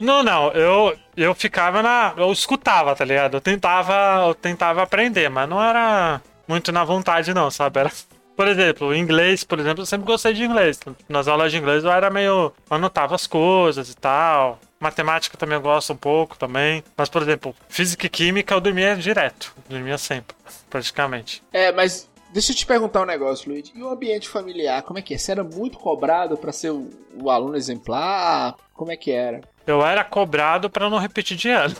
[0.00, 2.14] Não, não, eu, eu ficava na.
[2.16, 3.34] Eu escutava, tá ligado?
[3.36, 7.80] Eu tentava, eu tentava aprender, mas não era muito na vontade, não, sabe?
[7.80, 7.92] Era.
[8.36, 10.78] Por exemplo, inglês, por exemplo, eu sempre gostei de inglês.
[11.08, 12.52] Nas aulas de inglês eu era meio.
[12.68, 14.60] Anotava as coisas e tal.
[14.78, 16.84] Matemática também eu gosto um pouco também.
[16.96, 19.54] Mas, por exemplo, física e química eu dormia direto.
[19.68, 20.36] Dormia sempre,
[20.68, 21.42] praticamente.
[21.50, 23.72] É, mas deixa eu te perguntar um negócio, Luiz.
[23.74, 25.18] E o ambiente familiar, como é que é?
[25.18, 28.54] Você era muito cobrado pra ser o, o aluno exemplar?
[28.74, 29.40] Como é que era?
[29.66, 31.74] Eu era cobrado pra não repetir de ano.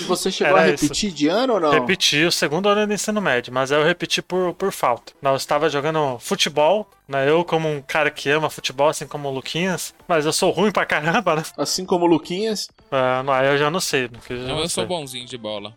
[0.00, 0.82] E você chegou Era a isso.
[0.84, 1.70] repetir de ano ou não?
[1.70, 5.12] Repeti o segundo ano do ensino médio, mas eu repeti por, por falta.
[5.22, 7.28] Não, eu estava jogando futebol, né?
[7.28, 10.72] Eu, como um cara que ama futebol, assim como o Luquinhas, mas eu sou ruim
[10.72, 11.42] pra caramba, né?
[11.56, 12.68] Assim como o Luquinhas.
[12.90, 14.10] Ah, não, aí eu já não sei.
[14.28, 14.86] eu Não, eu sou sei.
[14.86, 15.72] bonzinho de bola.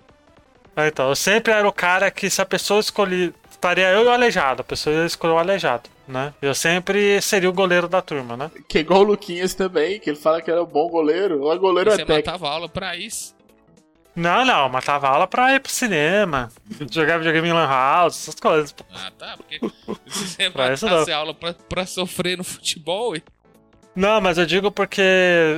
[0.76, 3.34] Ah, Então, eu sempre era o cara que se a pessoa escolher.
[3.52, 6.34] Estaria eu e o aleijado, a pessoa escolheu o aleijado, né?
[6.41, 8.52] Eu sempre seria o goleiro da turma, né?
[8.68, 11.41] Que é igual o Luquinhas também, que ele fala que era um bom goleiro.
[11.41, 12.32] Ou é goleiro Você é técnico.
[12.32, 13.36] matava aula pra isso.
[14.15, 16.50] Não, não, matava aula pra ir pro cinema,
[16.89, 18.74] jogar videogame em Lan House, essas coisas.
[18.94, 19.36] Ah, tá.
[19.36, 19.60] Porque
[20.06, 23.13] você Pra matasse aula pra, pra sofrer no futebol.
[23.13, 23.22] E...
[23.94, 25.02] Não, mas eu digo porque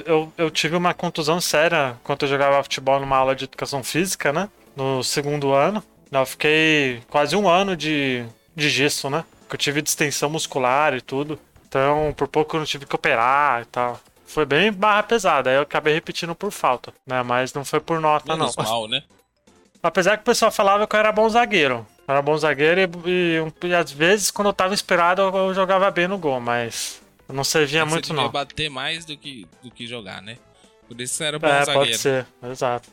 [0.08, 4.34] eu, eu tive uma contusão séria quando eu jogava futebol numa aula de educação física,
[4.34, 4.50] né?
[4.76, 5.84] No segundo ano.
[6.12, 9.24] Eu fiquei quase um ano de, de gesso, né?
[9.48, 11.40] Porque eu tive distensão muscular e tudo.
[11.68, 14.00] Então, por pouco eu não tive que operar e tal.
[14.26, 15.50] Foi bem barra pesada.
[15.50, 17.24] Aí eu acabei repetindo por falta, né?
[17.24, 18.40] Mas não foi por nota, não.
[18.40, 19.04] Menos mal, né?
[19.82, 21.86] Apesar que o pessoal falava que eu era bom zagueiro.
[22.08, 25.54] Eu era bom zagueiro e, e- e às vezes, quando eu tava inspirado, eu, eu
[25.54, 28.30] jogava bem no gol, mas não servia Você muito, não.
[28.30, 30.38] bater mais do que, do que jogar, né?
[30.88, 31.80] Por isso você era bom É, zagueiro.
[31.90, 32.90] pode ser, exato.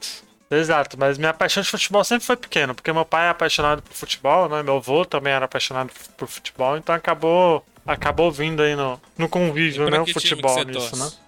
[0.51, 3.93] Exato, mas minha paixão de futebol sempre foi pequena, porque meu pai é apaixonado por
[3.93, 4.63] futebol, né?
[4.63, 9.89] Meu avô também era apaixonado por futebol, então acabou acabou vindo aí no, no convívio,
[9.91, 10.01] né?
[10.01, 11.17] O futebol que você nisso, torce?
[11.17, 11.25] né?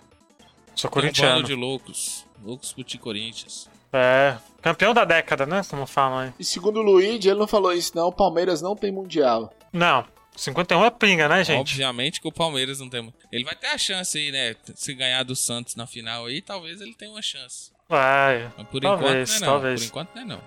[0.74, 1.36] Sou um corintiano.
[1.36, 2.26] bando de loucos.
[2.42, 3.68] Loucos puti Corinthians.
[3.92, 5.62] É, campeão da década, né?
[5.68, 6.32] Como falam aí.
[6.38, 8.08] E segundo o Luigi, ele não falou isso, não.
[8.08, 9.52] O Palmeiras não tem mundial.
[9.72, 10.04] Não,
[10.36, 11.58] 51 é pinga, né, gente?
[11.58, 13.12] Obviamente que o Palmeiras não tem.
[13.32, 14.54] Ele vai ter a chance aí, né?
[14.74, 17.72] Se ganhar do Santos na final aí, talvez ele tenha uma chance.
[17.88, 18.50] Vai.
[18.56, 19.80] Mas por Talvez, enquanto não é talvez.
[19.80, 20.40] Por enquanto não é não.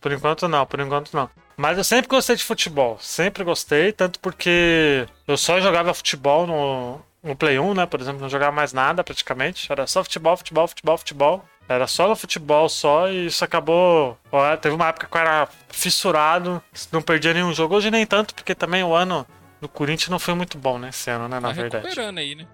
[0.00, 1.30] Por enquanto não, por enquanto não.
[1.56, 7.00] Mas eu sempre gostei de futebol, sempre gostei, tanto porque eu só jogava futebol no,
[7.22, 7.86] no Play 1, né?
[7.86, 9.70] Por exemplo, não jogava mais nada praticamente.
[9.70, 11.44] Era só futebol, futebol, futebol, futebol.
[11.68, 14.18] Era só no futebol só e isso acabou.
[14.32, 17.76] Ó, teve uma época que eu era fissurado, não perdia nenhum jogo.
[17.76, 19.24] Hoje nem tanto, porque também o ano
[19.60, 21.38] do Corinthians não foi muito bom nesse ano, né?
[21.38, 21.84] Na Tá verdade.
[21.84, 22.46] recuperando aí, né?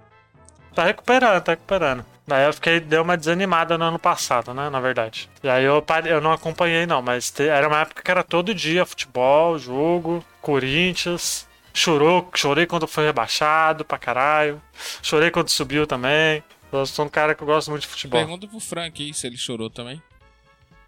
[0.75, 2.05] Tá recuperando, tá recuperando.
[2.29, 4.69] Daí eu fiquei, deu uma desanimada no ano passado, né?
[4.69, 5.31] Na verdade.
[5.43, 8.23] E aí eu, parei, eu não acompanhei, não, mas te- era uma época que era
[8.23, 11.49] todo dia futebol, jogo, Corinthians.
[11.73, 14.61] Chorou, chorei quando foi rebaixado pra caralho.
[15.03, 16.43] Chorei quando subiu também.
[16.71, 18.21] Eu sou um cara que eu gosto muito de futebol.
[18.21, 20.03] Pergunta pro Frank aí se ele chorou também.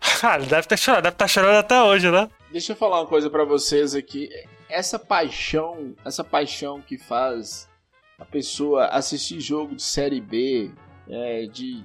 [0.22, 2.28] Ah, ele deve ter chorado, deve estar chorando até hoje, né?
[2.52, 4.28] Deixa eu falar uma coisa pra vocês aqui.
[4.68, 7.66] Essa paixão, essa paixão que faz
[8.18, 10.70] a pessoa assistir jogo de série B,
[11.10, 11.84] é, de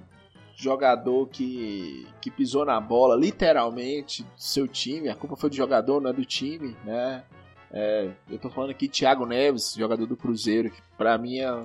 [0.55, 5.09] jogador que, que pisou na bola, literalmente, do seu time.
[5.09, 7.23] A culpa foi do jogador, não é do time, né?
[7.71, 11.63] É, eu tô falando aqui Thiago Neves, jogador do Cruzeiro, que pra mim é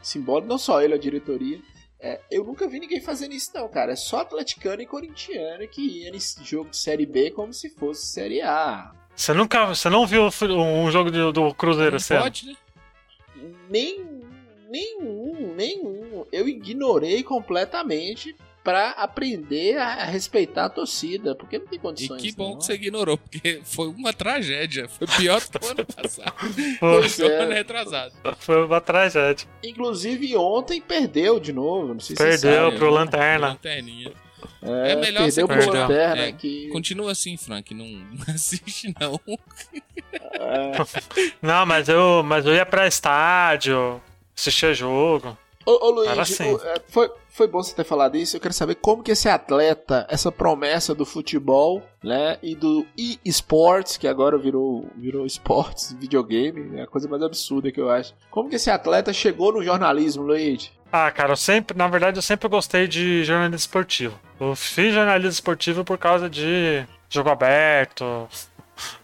[0.00, 1.60] simbólico, não só ele, a diretoria.
[2.02, 3.92] É, eu nunca vi ninguém fazendo isso, não, cara.
[3.92, 8.06] É só atleticano e corintiano que ia nesse jogo de Série B como se fosse
[8.06, 8.92] Série A.
[9.14, 9.66] Você nunca.
[9.66, 12.24] Você não viu um jogo do Cruzeiro Não ano?
[12.24, 12.56] pode, né?
[13.68, 14.02] Nem,
[14.70, 15.99] nenhum, nenhum.
[16.32, 22.20] Eu ignorei completamente pra aprender a respeitar a torcida, porque não tem E condições.
[22.20, 22.58] que bom não.
[22.58, 24.86] que você ignorou, porque foi uma tragédia.
[24.86, 26.34] Foi pior do que o ano passado.
[26.78, 27.42] Pois Foi o é.
[27.42, 28.12] ano retrasado.
[28.38, 29.48] Foi uma tragédia.
[29.64, 32.76] Inclusive ontem perdeu de novo, não sei se você Perdeu sabe.
[32.76, 33.48] pro Lanterna.
[33.48, 34.12] Lanterninha.
[34.62, 35.72] É, É melhor perdeu você pro.
[35.72, 36.68] Lanterna, É, que...
[36.68, 37.72] Continua assim, Frank.
[37.74, 37.86] Não
[38.28, 39.18] assiste, não.
[40.12, 40.72] é.
[41.40, 44.00] Não, mas eu, mas eu ia pra estádio,
[44.36, 45.36] assistia jogo.
[45.66, 46.56] Ô, ô Luiz, assim.
[46.88, 48.36] foi, foi bom você ter falado isso.
[48.36, 53.96] Eu quero saber como que esse atleta, essa promessa do futebol, né, e do e-sports,
[53.96, 58.14] que agora virou, virou esportes, videogame, é a coisa mais absurda que eu acho.
[58.30, 60.72] Como que esse atleta chegou no jornalismo, Luiz?
[60.92, 64.18] Ah, cara, eu sempre, na verdade, eu sempre gostei de jornalismo esportivo.
[64.40, 68.28] Eu fiz jornalismo esportivo por causa de jogo aberto,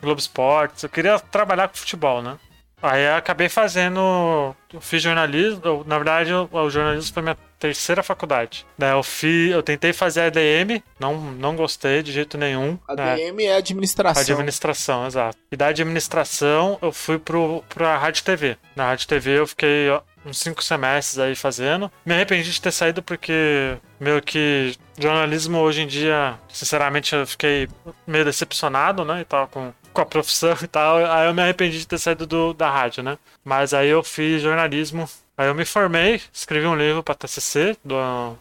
[0.01, 0.83] Globo Esportes.
[0.83, 2.39] Eu queria trabalhar com futebol, né?
[2.87, 4.55] Aí eu acabei fazendo.
[4.73, 5.61] Eu fiz jornalismo.
[5.65, 8.67] eu- na verdade, eu- o jornalismo foi minha terceira faculdade.
[8.77, 12.79] Daí eu fiz, eu tentei fazer ADM, não, não gostei de jeito nenhum.
[12.87, 13.21] A né?
[13.23, 14.23] É administração.
[14.23, 15.39] Administração, exato.
[15.51, 18.57] E da administração eu fui pro, pra Rádio TV.
[18.75, 21.91] Na Rádio TV eu fiquei ó, uns cinco semestres aí fazendo.
[22.05, 27.69] Me arrependi de ter saído porque meio que jornalismo hoje em dia, sinceramente, eu fiquei
[28.07, 29.21] meio decepcionado, né?
[29.23, 30.99] E tal, com, com a profissão e tal.
[30.99, 33.17] Aí eu me arrependi de ter saído do, da rádio, né?
[33.43, 35.09] Mas aí eu fiz jornalismo.
[35.39, 37.97] Aí eu me formei, escrevi um livro para TCC do,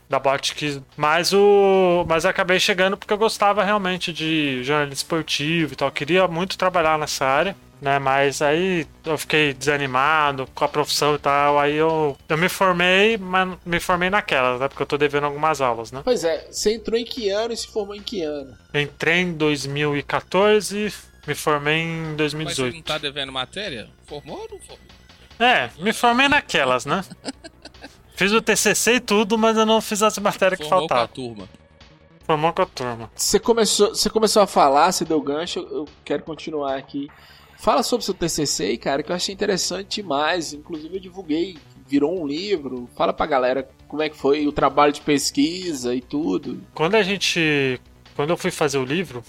[0.10, 5.74] da Botkiss, mas o mas eu acabei chegando porque eu gostava realmente de jornalismo esportivo
[5.74, 8.00] e tal, eu queria muito trabalhar nessa área, né?
[8.00, 13.18] Mas aí eu fiquei desanimado com a profissão e tal, aí eu, eu me formei,
[13.18, 14.70] mas me formei naquela, né?
[14.70, 16.00] Porque eu tô devendo algumas aulas, né?
[16.02, 18.56] Pois é, você entrou em que ano e se formou em que ano?
[18.74, 20.94] Entrei em 2014,
[21.28, 22.76] me formei em Mas você 2018.
[22.76, 23.90] não tá devendo matéria?
[24.06, 24.86] Formou ou não formou?
[25.40, 27.04] É, me formei naquelas, né?
[28.16, 30.98] Fiz o TCC e tudo, mas eu não fiz as matérias que Formou com a
[30.98, 31.14] faltavam.
[31.14, 31.50] turma.
[32.26, 33.12] Formou com a turma.
[33.14, 37.10] Você começou, você começou a falar, você deu gancho, eu quero continuar aqui.
[37.58, 40.54] Fala sobre o seu TCC, cara, que eu achei interessante demais.
[40.54, 42.90] Inclusive eu divulguei, virou um livro.
[42.96, 46.62] Fala pra galera como é que foi o trabalho de pesquisa e tudo.
[46.74, 47.80] Quando a gente.
[48.16, 49.22] Quando eu fui fazer o livro,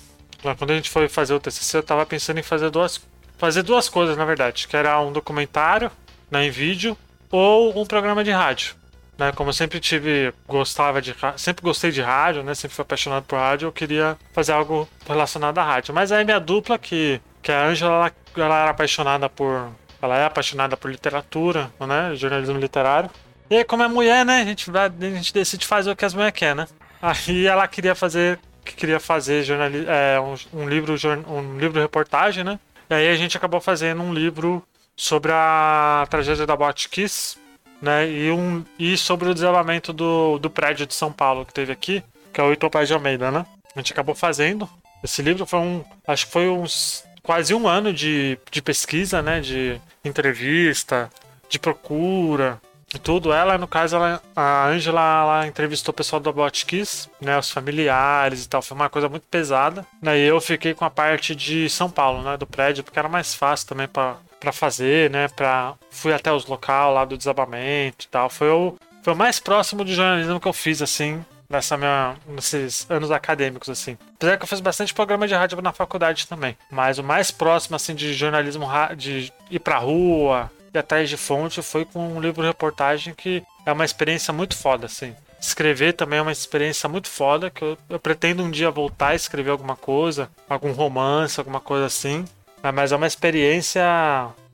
[0.45, 3.01] lá, quando a gente foi fazer o TCC, eu tava pensando em fazer duas,
[3.39, 4.69] fazer duas coisas, na verdade.
[4.69, 5.91] Que era um documentário,
[6.31, 6.97] né, em vídeo,
[7.31, 8.75] ou um programa de rádio.
[9.19, 13.25] Né, como eu sempre tive, gostava de sempre gostei de rádio, né, sempre fui apaixonado
[13.25, 15.95] por rádio, eu queria fazer algo relacionado à rádio.
[15.95, 19.71] Mas aí minha dupla, que, que a Ângela, ela, ela era apaixonada por,
[20.03, 23.11] ela é apaixonada por literatura, né, jornalismo literário.
[23.49, 26.13] E aí, como é mulher, né, a gente, a gente decide fazer o que as
[26.13, 26.69] mulheres querem, né.
[27.01, 30.95] Aí ela queria fazer, que queria fazer jornali é, um, um livro,
[31.29, 32.59] um livro reportagem, né.
[32.91, 34.63] E aí a gente acabou fazendo um livro
[34.97, 37.39] sobre a tragédia da Botkiss,
[37.81, 38.09] né?
[38.09, 42.03] E, um, e sobre o desabamento do, do prédio de São Paulo que teve aqui,
[42.33, 43.47] que é o Itopé de Almeida, né?
[43.75, 44.69] A gente acabou fazendo.
[45.03, 45.85] Esse livro foi um.
[46.07, 47.05] Acho que foi uns.
[47.23, 49.41] quase um ano de, de pesquisa, né?
[49.41, 51.11] De entrevista,
[51.49, 52.61] de procura.
[53.03, 53.33] Tudo.
[53.33, 57.39] Ela, no caso, ela, a Angela, ela entrevistou o pessoal da Botkiss, né?
[57.39, 58.63] Os familiares e tal.
[58.63, 59.87] Foi uma coisa muito pesada.
[60.01, 62.37] Né, e eu fiquei com a parte de São Paulo, né?
[62.37, 65.29] Do prédio, porque era mais fácil também para para fazer, né?
[65.29, 65.75] Pra...
[65.91, 68.29] Fui até os locais lá do desabamento e tal.
[68.29, 72.89] Foi o, foi o mais próximo de jornalismo que eu fiz, assim, nessa minha, nesses
[72.91, 73.97] anos acadêmicos, assim.
[74.15, 76.57] Apesar que eu fiz bastante programa de rádio na faculdade também.
[76.71, 81.63] Mas o mais próximo, assim, de jornalismo, de ir pra rua, ir atrás de fonte,
[81.63, 85.15] foi com um livro reportagem que é uma experiência muito foda, assim.
[85.41, 89.15] Escrever também é uma experiência muito foda, que eu, eu pretendo um dia voltar a
[89.15, 92.25] escrever alguma coisa, algum romance, alguma coisa assim.
[92.63, 92.73] Né?
[92.73, 93.85] Mas é uma experiência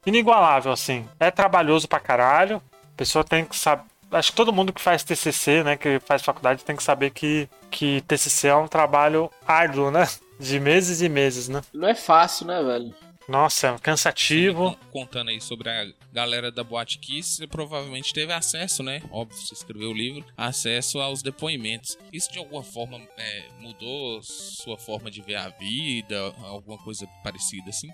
[0.04, 1.06] inigualável, assim.
[1.18, 2.56] É trabalhoso pra caralho.
[2.56, 3.84] A pessoa tem que saber.
[4.10, 7.48] Acho que todo mundo que faz TCC, né, que faz faculdade, tem que saber que,
[7.70, 10.06] que TCC é um trabalho árduo, né?
[10.38, 11.62] De meses e meses, né?
[11.72, 12.92] Não é fácil, né, velho?
[13.28, 14.76] Nossa, cansativo.
[14.90, 19.02] Contando aí sobre a galera da Boate Kiss, você provavelmente teve acesso, né?
[19.10, 21.96] Óbvio, você escreveu o livro, acesso aos depoimentos.
[22.12, 26.34] Isso de alguma forma é, mudou sua forma de ver a vida?
[26.42, 27.90] Alguma coisa parecida assim?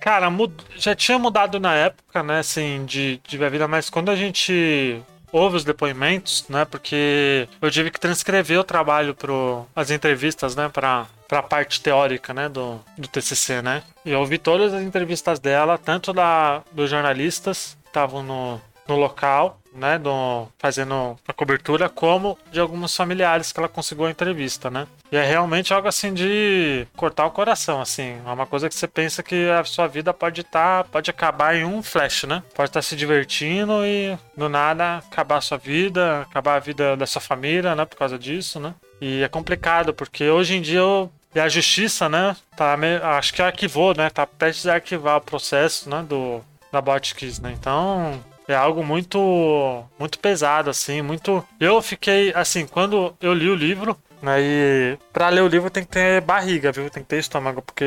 [0.00, 0.52] Cara, mud...
[0.76, 4.16] já tinha mudado na época, né, assim, de, de ver a vida, mas quando a
[4.16, 9.32] gente ouve os depoimentos, né, porque eu tive que transcrever o trabalho para
[9.76, 13.82] as entrevistas, né, para para a parte teórica, né, do, do TCC, né?
[14.04, 18.96] E eu ouvi todas as entrevistas dela, tanto da dos jornalistas que estavam no, no
[18.96, 24.70] local, né, do, fazendo a cobertura, como de alguns familiares que ela conseguiu a entrevista,
[24.70, 24.86] né?
[25.10, 28.20] E é realmente algo assim de cortar o coração, assim.
[28.26, 31.56] É uma coisa que você pensa que a sua vida pode estar, tá, pode acabar
[31.56, 32.42] em um flash, né?
[32.54, 36.94] Pode estar tá se divertindo e do nada acabar a sua vida, acabar a vida
[36.94, 38.74] da sua família, né, por causa disso, né?
[39.00, 42.76] E é complicado, porque hoje em dia eu e a justiça, né, tá,
[43.16, 46.40] acho que arquivou, né, tá prestes a arquivar o processo, né, do,
[46.70, 51.44] da Botkiss, né, então é algo muito, muito pesado, assim, muito...
[51.60, 55.84] Eu fiquei, assim, quando eu li o livro, né, e pra ler o livro tem
[55.84, 57.84] que ter barriga, viu, tem que ter estômago, porque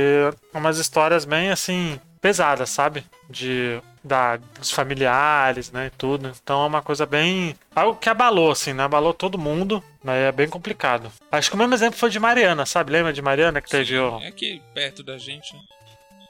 [0.54, 6.32] é umas histórias bem, assim, pesadas, sabe, de da, dos familiares, né, e tudo.
[6.42, 7.56] Então é uma coisa bem.
[7.76, 8.84] Algo que abalou, assim, né?
[8.84, 10.28] Abalou todo mundo, né?
[10.28, 11.12] É bem complicado.
[11.32, 12.92] Acho que o mesmo exemplo foi de Mariana, sabe?
[12.92, 14.20] Lembra de Mariana que teve o.
[14.22, 15.62] É aqui perto da gente, né?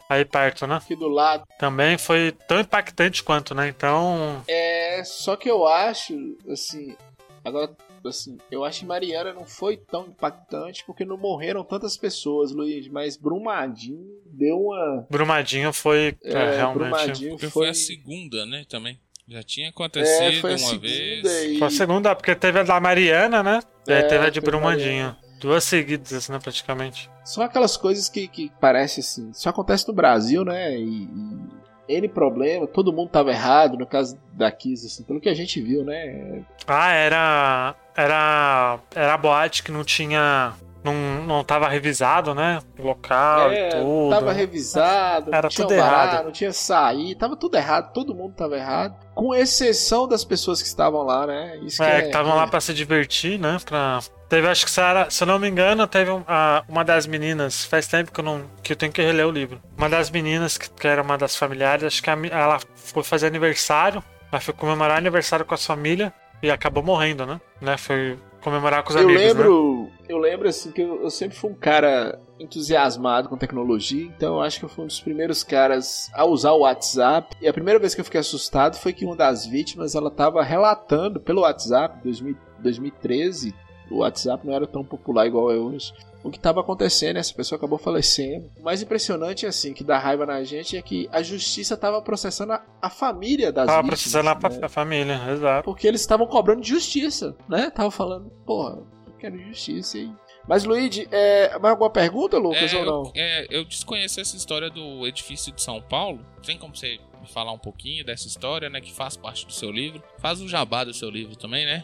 [0.07, 0.75] Aí perto, né?
[0.75, 1.43] Aqui do lado.
[1.57, 3.67] Também foi tão impactante quanto, né?
[3.67, 4.43] Então.
[4.47, 6.95] É, só que eu acho, assim.
[7.43, 7.75] Agora
[8.07, 12.87] assim, eu acho que Mariana não foi tão impactante porque não morreram tantas pessoas, Luiz,
[12.87, 15.07] mas Brumadinho deu uma.
[15.09, 16.77] Brumadinho foi é, é realmente.
[16.77, 17.49] Brumadinho foi...
[17.49, 18.99] foi a segunda, né, também.
[19.27, 21.25] Já tinha acontecido é, uma vez.
[21.25, 21.57] E...
[21.57, 23.59] Foi a segunda, porque teve a da Mariana, né?
[23.87, 25.15] É, teve a de Brumadinho.
[25.39, 27.09] Duas seguidas, né, praticamente.
[27.23, 29.31] São aquelas coisas que, que parece assim.
[29.31, 30.77] Isso acontece no Brasil, né?
[30.77, 31.09] E,
[31.87, 35.33] e N problema, todo mundo tava errado, no caso da Kiss, assim, pelo que a
[35.33, 36.43] gente viu, né?
[36.67, 37.75] Ah, era.
[37.95, 38.79] Era.
[38.93, 40.53] Era a boate que não tinha.
[40.85, 40.93] Não,
[41.25, 42.59] não tava revisado, né?
[42.77, 44.09] O local é, e tudo.
[44.11, 46.25] Tava revisado, era tudo errado.
[46.25, 48.95] Não tinha sair, tava tudo errado, todo mundo tava errado.
[49.15, 51.57] Com exceção das pessoas que estavam lá, né?
[51.63, 53.57] Isso é, que estavam é, lá para se divertir, né?
[53.65, 56.11] Pra, Teve, acho que Sarah, se eu não me engano, teve
[56.67, 59.61] uma das meninas, faz tempo que eu não que eu tenho que reler o livro.
[59.77, 63.27] Uma das meninas, que, que era uma das familiares, acho que a, ela foi fazer
[63.27, 67.41] aniversário, ela foi comemorar aniversário com a família e acabou morrendo, né?
[67.61, 67.77] né?
[67.77, 69.21] Foi comemorar com os eu amigos.
[69.21, 70.05] Eu lembro, né?
[70.07, 74.41] eu lembro assim que eu, eu, sempre fui um cara entusiasmado com tecnologia, então eu
[74.41, 77.35] acho que eu fui um dos primeiros caras a usar o WhatsApp.
[77.41, 80.43] E a primeira vez que eu fiquei assustado foi que uma das vítimas ela estava
[80.43, 83.55] relatando pelo WhatsApp 2000, 2013
[83.89, 85.93] o WhatsApp não era tão popular igual é hoje.
[86.23, 88.49] O que estava acontecendo, essa pessoa acabou falecendo.
[88.59, 92.53] O mais impressionante, assim, que dá raiva na gente é que a justiça estava processando
[92.53, 94.11] a, a, família das tava vítimas.
[94.11, 94.65] Tava processando né?
[94.65, 95.63] a, família, exato.
[95.63, 97.69] Porque eles estavam cobrando justiça, né?
[97.69, 100.11] Tava falando, porra, eu quero justiça aí.
[100.47, 103.03] Mas, Luigi, é, mais alguma pergunta, Lucas, é, ou não?
[103.03, 106.19] Eu, é, eu desconheço essa história do edifício de São Paulo.
[106.43, 108.81] Tem como você me falar um pouquinho dessa história, né?
[108.81, 110.01] Que faz parte do seu livro.
[110.17, 111.83] Faz o jabá do seu livro também, né?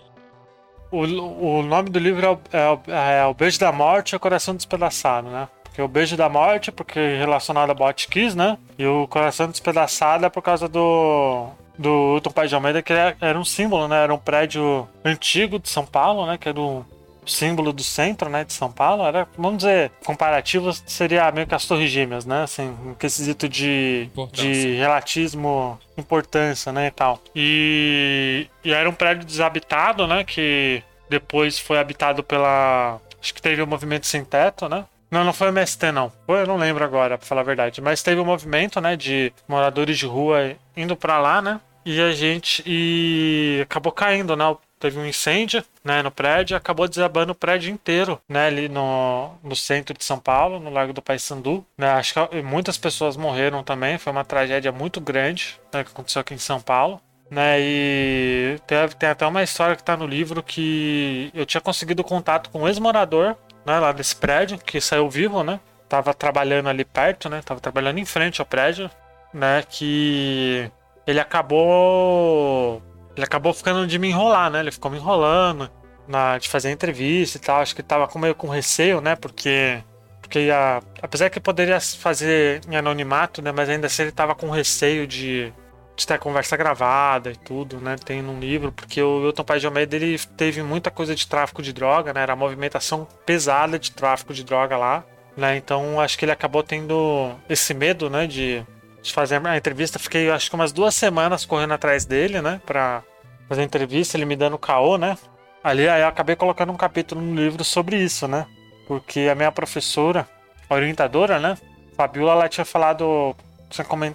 [0.91, 2.29] O, o nome do livro é
[2.69, 5.47] o, é, é o Beijo da Morte e o Coração Despedaçado, né?
[5.63, 8.57] Porque o Beijo da Morte, porque relacionado a Bot Kiss, né?
[8.77, 13.15] E o Coração Despedaçado é por causa do do Hilton Pai de Almeida, que era,
[13.19, 14.03] era, um símbolo, né?
[14.03, 16.37] Era um prédio antigo de São Paulo, né?
[16.37, 16.85] Que era o
[17.25, 18.43] símbolo do centro, né?
[18.43, 19.03] De São Paulo.
[19.03, 22.43] Era, vamos dizer, comparativo seria meio que as Torres Gêmeas, né?
[22.43, 26.87] Assim, um quesito de, de relatismo, importância, né?
[26.87, 27.21] E tal.
[27.35, 30.23] E, e era um prédio desabitado, né?
[30.23, 32.99] Que depois foi habitado pela.
[33.21, 34.85] Acho que teve o um movimento sem teto, né?
[35.11, 36.11] Não, não foi o MST, não.
[36.25, 37.81] Eu não lembro agora, pra falar a verdade.
[37.81, 41.59] Mas teve um movimento, né, de moradores de rua indo para lá, né?
[41.85, 42.63] E a gente.
[42.65, 44.55] E acabou caindo, né?
[44.81, 49.55] Teve um incêndio, né, no prédio, acabou desabando o prédio inteiro, né, ali no, no
[49.55, 53.99] centro de São Paulo, no Largo do Paissandu, né, acho que muitas pessoas morreram também,
[53.99, 56.99] foi uma tragédia muito grande, né, que aconteceu aqui em São Paulo,
[57.29, 62.03] né, e tem, tem até uma história que está no livro que eu tinha conseguido
[62.03, 66.83] contato com um ex-morador, né, lá desse prédio, que saiu vivo, né, tava trabalhando ali
[66.83, 68.89] perto, né, tava trabalhando em frente ao prédio,
[69.31, 70.71] né, que
[71.05, 72.81] ele acabou
[73.15, 74.59] ele acabou ficando de me enrolar, né?
[74.59, 75.69] Ele ficou me enrolando,
[76.07, 77.61] na, de fazer entrevista e tal.
[77.61, 79.15] Acho que tava com meio com receio, né?
[79.15, 79.81] Porque,
[80.21, 83.51] porque ia, apesar que poderia fazer em anonimato, né?
[83.51, 85.53] Mas ainda assim ele tava com receio de,
[85.95, 87.95] de ter a conversa gravada e tudo, né?
[88.03, 91.61] Tem num livro, porque o Wilton Pai de Almeida ele teve muita coisa de tráfico
[91.61, 92.21] de droga, né?
[92.21, 95.03] Era movimentação pesada de tráfico de droga lá,
[95.35, 95.57] né?
[95.57, 98.27] Então acho que ele acabou tendo esse medo, né?
[98.27, 98.65] De,
[99.01, 99.99] de fazer a entrevista.
[99.99, 102.61] Fiquei acho que umas duas semanas correndo atrás dele, né?
[102.65, 103.03] Pra
[103.47, 105.17] fazer a entrevista, ele me dando caô, né?
[105.63, 108.45] Ali aí eu acabei colocando um capítulo no livro sobre isso, né?
[108.87, 110.27] Porque a minha professora,
[110.69, 111.57] orientadora, né?
[111.95, 113.35] Fabiola, ela tinha falado.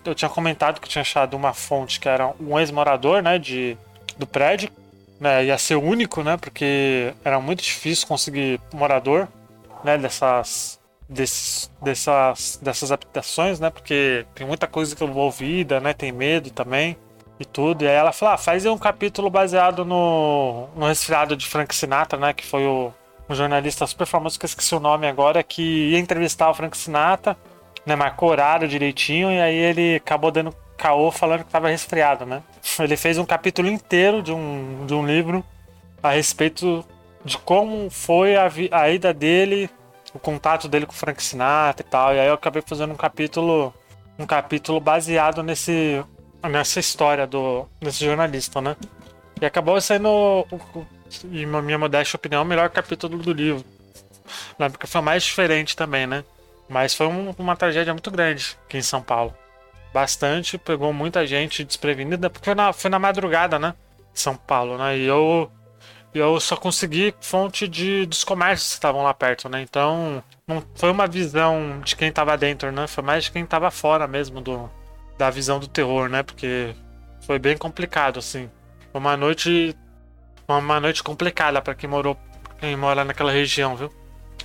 [0.05, 3.39] Eu tinha comentado que tinha achado uma fonte que era um ex-morador, né?
[3.39, 3.76] De,
[4.18, 4.70] do prédio.
[5.18, 6.37] Né, ia ser o único, né?
[6.37, 9.28] Porque era muito difícil conseguir morador,
[9.82, 9.97] né?
[9.97, 10.76] Dessas,
[11.09, 13.70] desses, dessas, dessas habitações, né?
[13.70, 15.92] Porque tem muita coisa envolvida, né?
[15.92, 16.96] Tem medo também
[17.38, 17.84] e tudo.
[17.84, 22.18] E aí ela falou: ah, faz um capítulo baseado no, no resfriado de Frank Sinatra,
[22.18, 22.32] né?
[22.32, 22.92] Que foi o,
[23.28, 26.76] um jornalista super famoso, que eu esqueci o nome agora, que ia entrevistar o Frank
[26.76, 27.36] Sinatra,
[27.84, 27.94] né?
[27.94, 32.42] Marcou horário direitinho, e aí ele acabou dando caô falando que estava resfriado, né?
[32.78, 35.42] Ele fez um capítulo inteiro de um, de um livro
[36.02, 36.84] a respeito
[37.24, 39.70] de como foi a, a ida dele,
[40.16, 42.14] o contato dele com o Frank Sinatra e tal.
[42.14, 43.72] E aí eu acabei fazendo um capítulo
[44.18, 46.02] um capítulo baseado nesse
[46.48, 48.76] nessa história do desse jornalista, né?
[49.40, 50.46] E acabou sendo,
[51.24, 53.64] em minha modesta opinião, o melhor capítulo do livro.
[54.58, 54.68] Né?
[54.70, 56.24] Porque foi mais diferente também, né?
[56.68, 59.34] Mas foi um, uma tragédia muito grande aqui em São Paulo.
[59.92, 63.74] Bastante, pegou muita gente desprevenida, porque foi na, foi na madrugada, né?
[64.14, 64.96] São Paulo, né?
[64.96, 65.50] E eu,
[66.18, 69.60] eu só consegui fonte de, dos comércios que estavam lá perto, né?
[69.62, 72.86] Então, não foi uma visão de quem estava dentro, né?
[72.86, 74.70] Foi mais de quem estava fora mesmo do,
[75.18, 76.22] da visão do terror, né?
[76.22, 76.74] Porque
[77.20, 78.50] foi bem complicado, assim.
[78.92, 79.74] Foi uma noite.
[80.48, 82.16] Uma noite complicada para quem morou.
[82.60, 83.92] Quem mora naquela região, viu?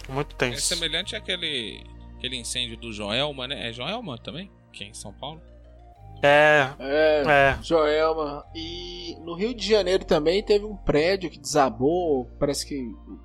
[0.09, 0.57] Muito tenso.
[0.57, 1.83] É semelhante àquele
[2.17, 3.69] aquele incêndio do Joelma, né?
[3.69, 4.49] É Joelma também?
[4.79, 5.41] É em São Paulo?
[6.21, 7.57] É, é, é.
[7.63, 8.45] Joelma.
[8.55, 12.25] E no Rio de Janeiro também teve um prédio que desabou.
[12.39, 12.79] Parece que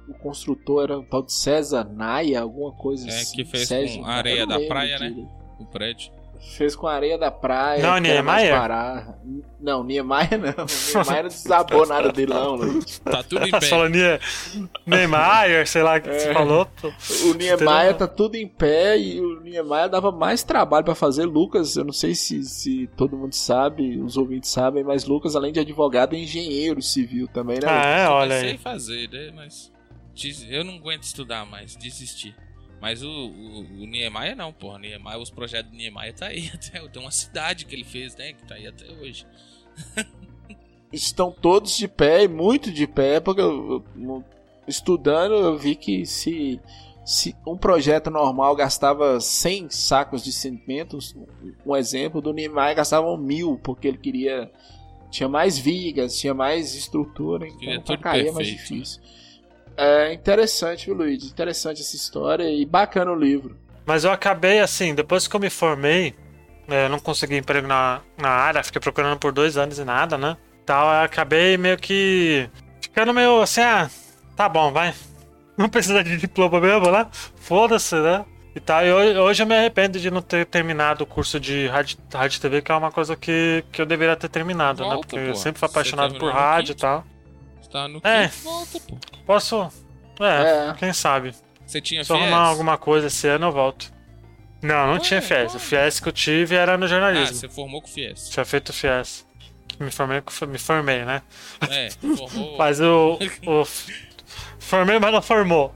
[0.08, 3.40] o construtor era um tal de César Naia, alguma coisa é, assim.
[3.40, 5.28] É, que fez César, com areia da praia, né?
[5.58, 6.15] O prédio.
[6.40, 7.82] Fez com areia da praia.
[7.82, 8.54] Não, Niemeyer?
[9.60, 10.66] Não, Niemeyer não.
[10.94, 12.98] Niemeyer não desabou nada dele, não, Luiz.
[12.98, 13.60] Tá tudo em pé.
[13.60, 14.18] Falou Nie...
[14.86, 16.18] Niemeyer, sei lá o que é.
[16.18, 16.68] você falou.
[17.24, 21.24] O Niemeyer tá tudo em pé e o Niemeyer dava mais trabalho para fazer.
[21.24, 25.52] Lucas, eu não sei se, se todo mundo sabe, os ouvintes sabem, mas Lucas, além
[25.52, 27.66] de advogado, é engenheiro civil também, né?
[27.68, 28.42] Ah, é, olha aí.
[28.42, 29.32] Eu sei fazer, né?
[29.34, 29.72] Mas
[30.48, 32.34] eu não aguento estudar mais, desisti.
[32.80, 34.78] Mas o, o, o Niemeyer não, porra.
[34.78, 36.86] Niemeyer, os projetos do Niemeyer tá aí até.
[36.88, 38.32] Tem uma cidade que ele fez, né?
[38.32, 39.26] Que tá aí até hoje.
[40.92, 44.24] Estão todos de pé e muito de pé, porque eu, eu,
[44.68, 46.60] estudando eu vi que se,
[47.04, 50.98] se um projeto normal gastava 100 sacos de cimento,
[51.66, 54.50] um exemplo do Niemeyer gastava mil, porque ele queria.
[55.10, 59.00] Tinha mais vigas, tinha mais estrutura, então pra cair é mais difícil.
[59.76, 61.24] É interessante, viu, Luiz?
[61.24, 63.56] Interessante essa história e bacana o livro.
[63.84, 66.14] Mas eu acabei assim, depois que eu me formei,
[66.66, 70.16] é, eu não consegui emprego na, na área, fiquei procurando por dois anos e nada,
[70.16, 70.36] né?
[70.64, 72.48] Então eu acabei meio que
[72.80, 73.88] ficando meio assim, ah,
[74.34, 74.92] tá bom, vai.
[75.56, 77.06] Não precisa de diploma mesmo, né?
[77.36, 78.26] Foda-se, né?
[78.54, 78.84] E tal.
[78.84, 82.40] E hoje, hoje eu me arrependo de não ter terminado o curso de rádio, rádio
[82.42, 84.90] TV, que é uma coisa que, que eu deveria ter terminado, né?
[84.90, 85.00] Volta, né?
[85.00, 85.30] Porque pô.
[85.30, 87.04] eu sempre fui apaixonado por rádio e tal.
[87.70, 88.96] Tá no é, volta, pô.
[89.26, 89.68] Posso.
[90.20, 91.34] É, é, quem sabe.
[91.66, 93.92] Você tinha Se eu arrumar alguma coisa esse ano, eu volto.
[94.62, 95.54] Não, não Ué, tinha FIES.
[95.54, 97.36] O FIES que eu tive era no jornalismo.
[97.36, 98.28] Ah, você formou com FIES.
[98.30, 99.26] Tinha feito FIES.
[99.78, 101.22] Me formei, me formei, né?
[101.68, 102.56] É, formou.
[102.58, 103.64] mas o, o.
[104.58, 105.72] Formei, mas não formou.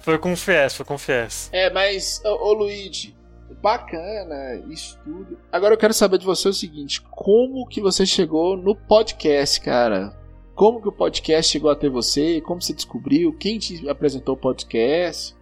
[0.00, 1.50] Foi com FIES, foi com FIES.
[1.52, 3.14] É, mas, ô, ô Luigi,
[3.60, 5.38] bacana isso tudo.
[5.50, 10.16] Agora eu quero saber de você o seguinte: como que você chegou no podcast, cara?
[10.54, 12.40] Como que o podcast chegou até você?
[12.40, 13.32] Como você descobriu?
[13.32, 15.34] Quem te apresentou o podcast?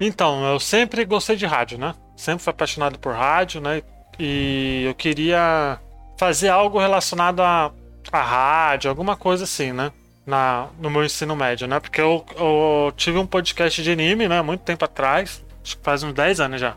[0.00, 1.94] Então, eu sempre gostei de rádio, né?
[2.16, 3.82] Sempre fui apaixonado por rádio, né?
[4.18, 5.80] E eu queria
[6.16, 7.72] fazer algo relacionado a,
[8.12, 9.90] a rádio, alguma coisa assim, né?
[10.26, 11.80] Na, no meu ensino médio, né?
[11.80, 14.42] Porque eu, eu tive um podcast de anime, né?
[14.42, 15.44] Muito tempo atrás.
[15.64, 16.76] Acho que faz uns 10 anos já.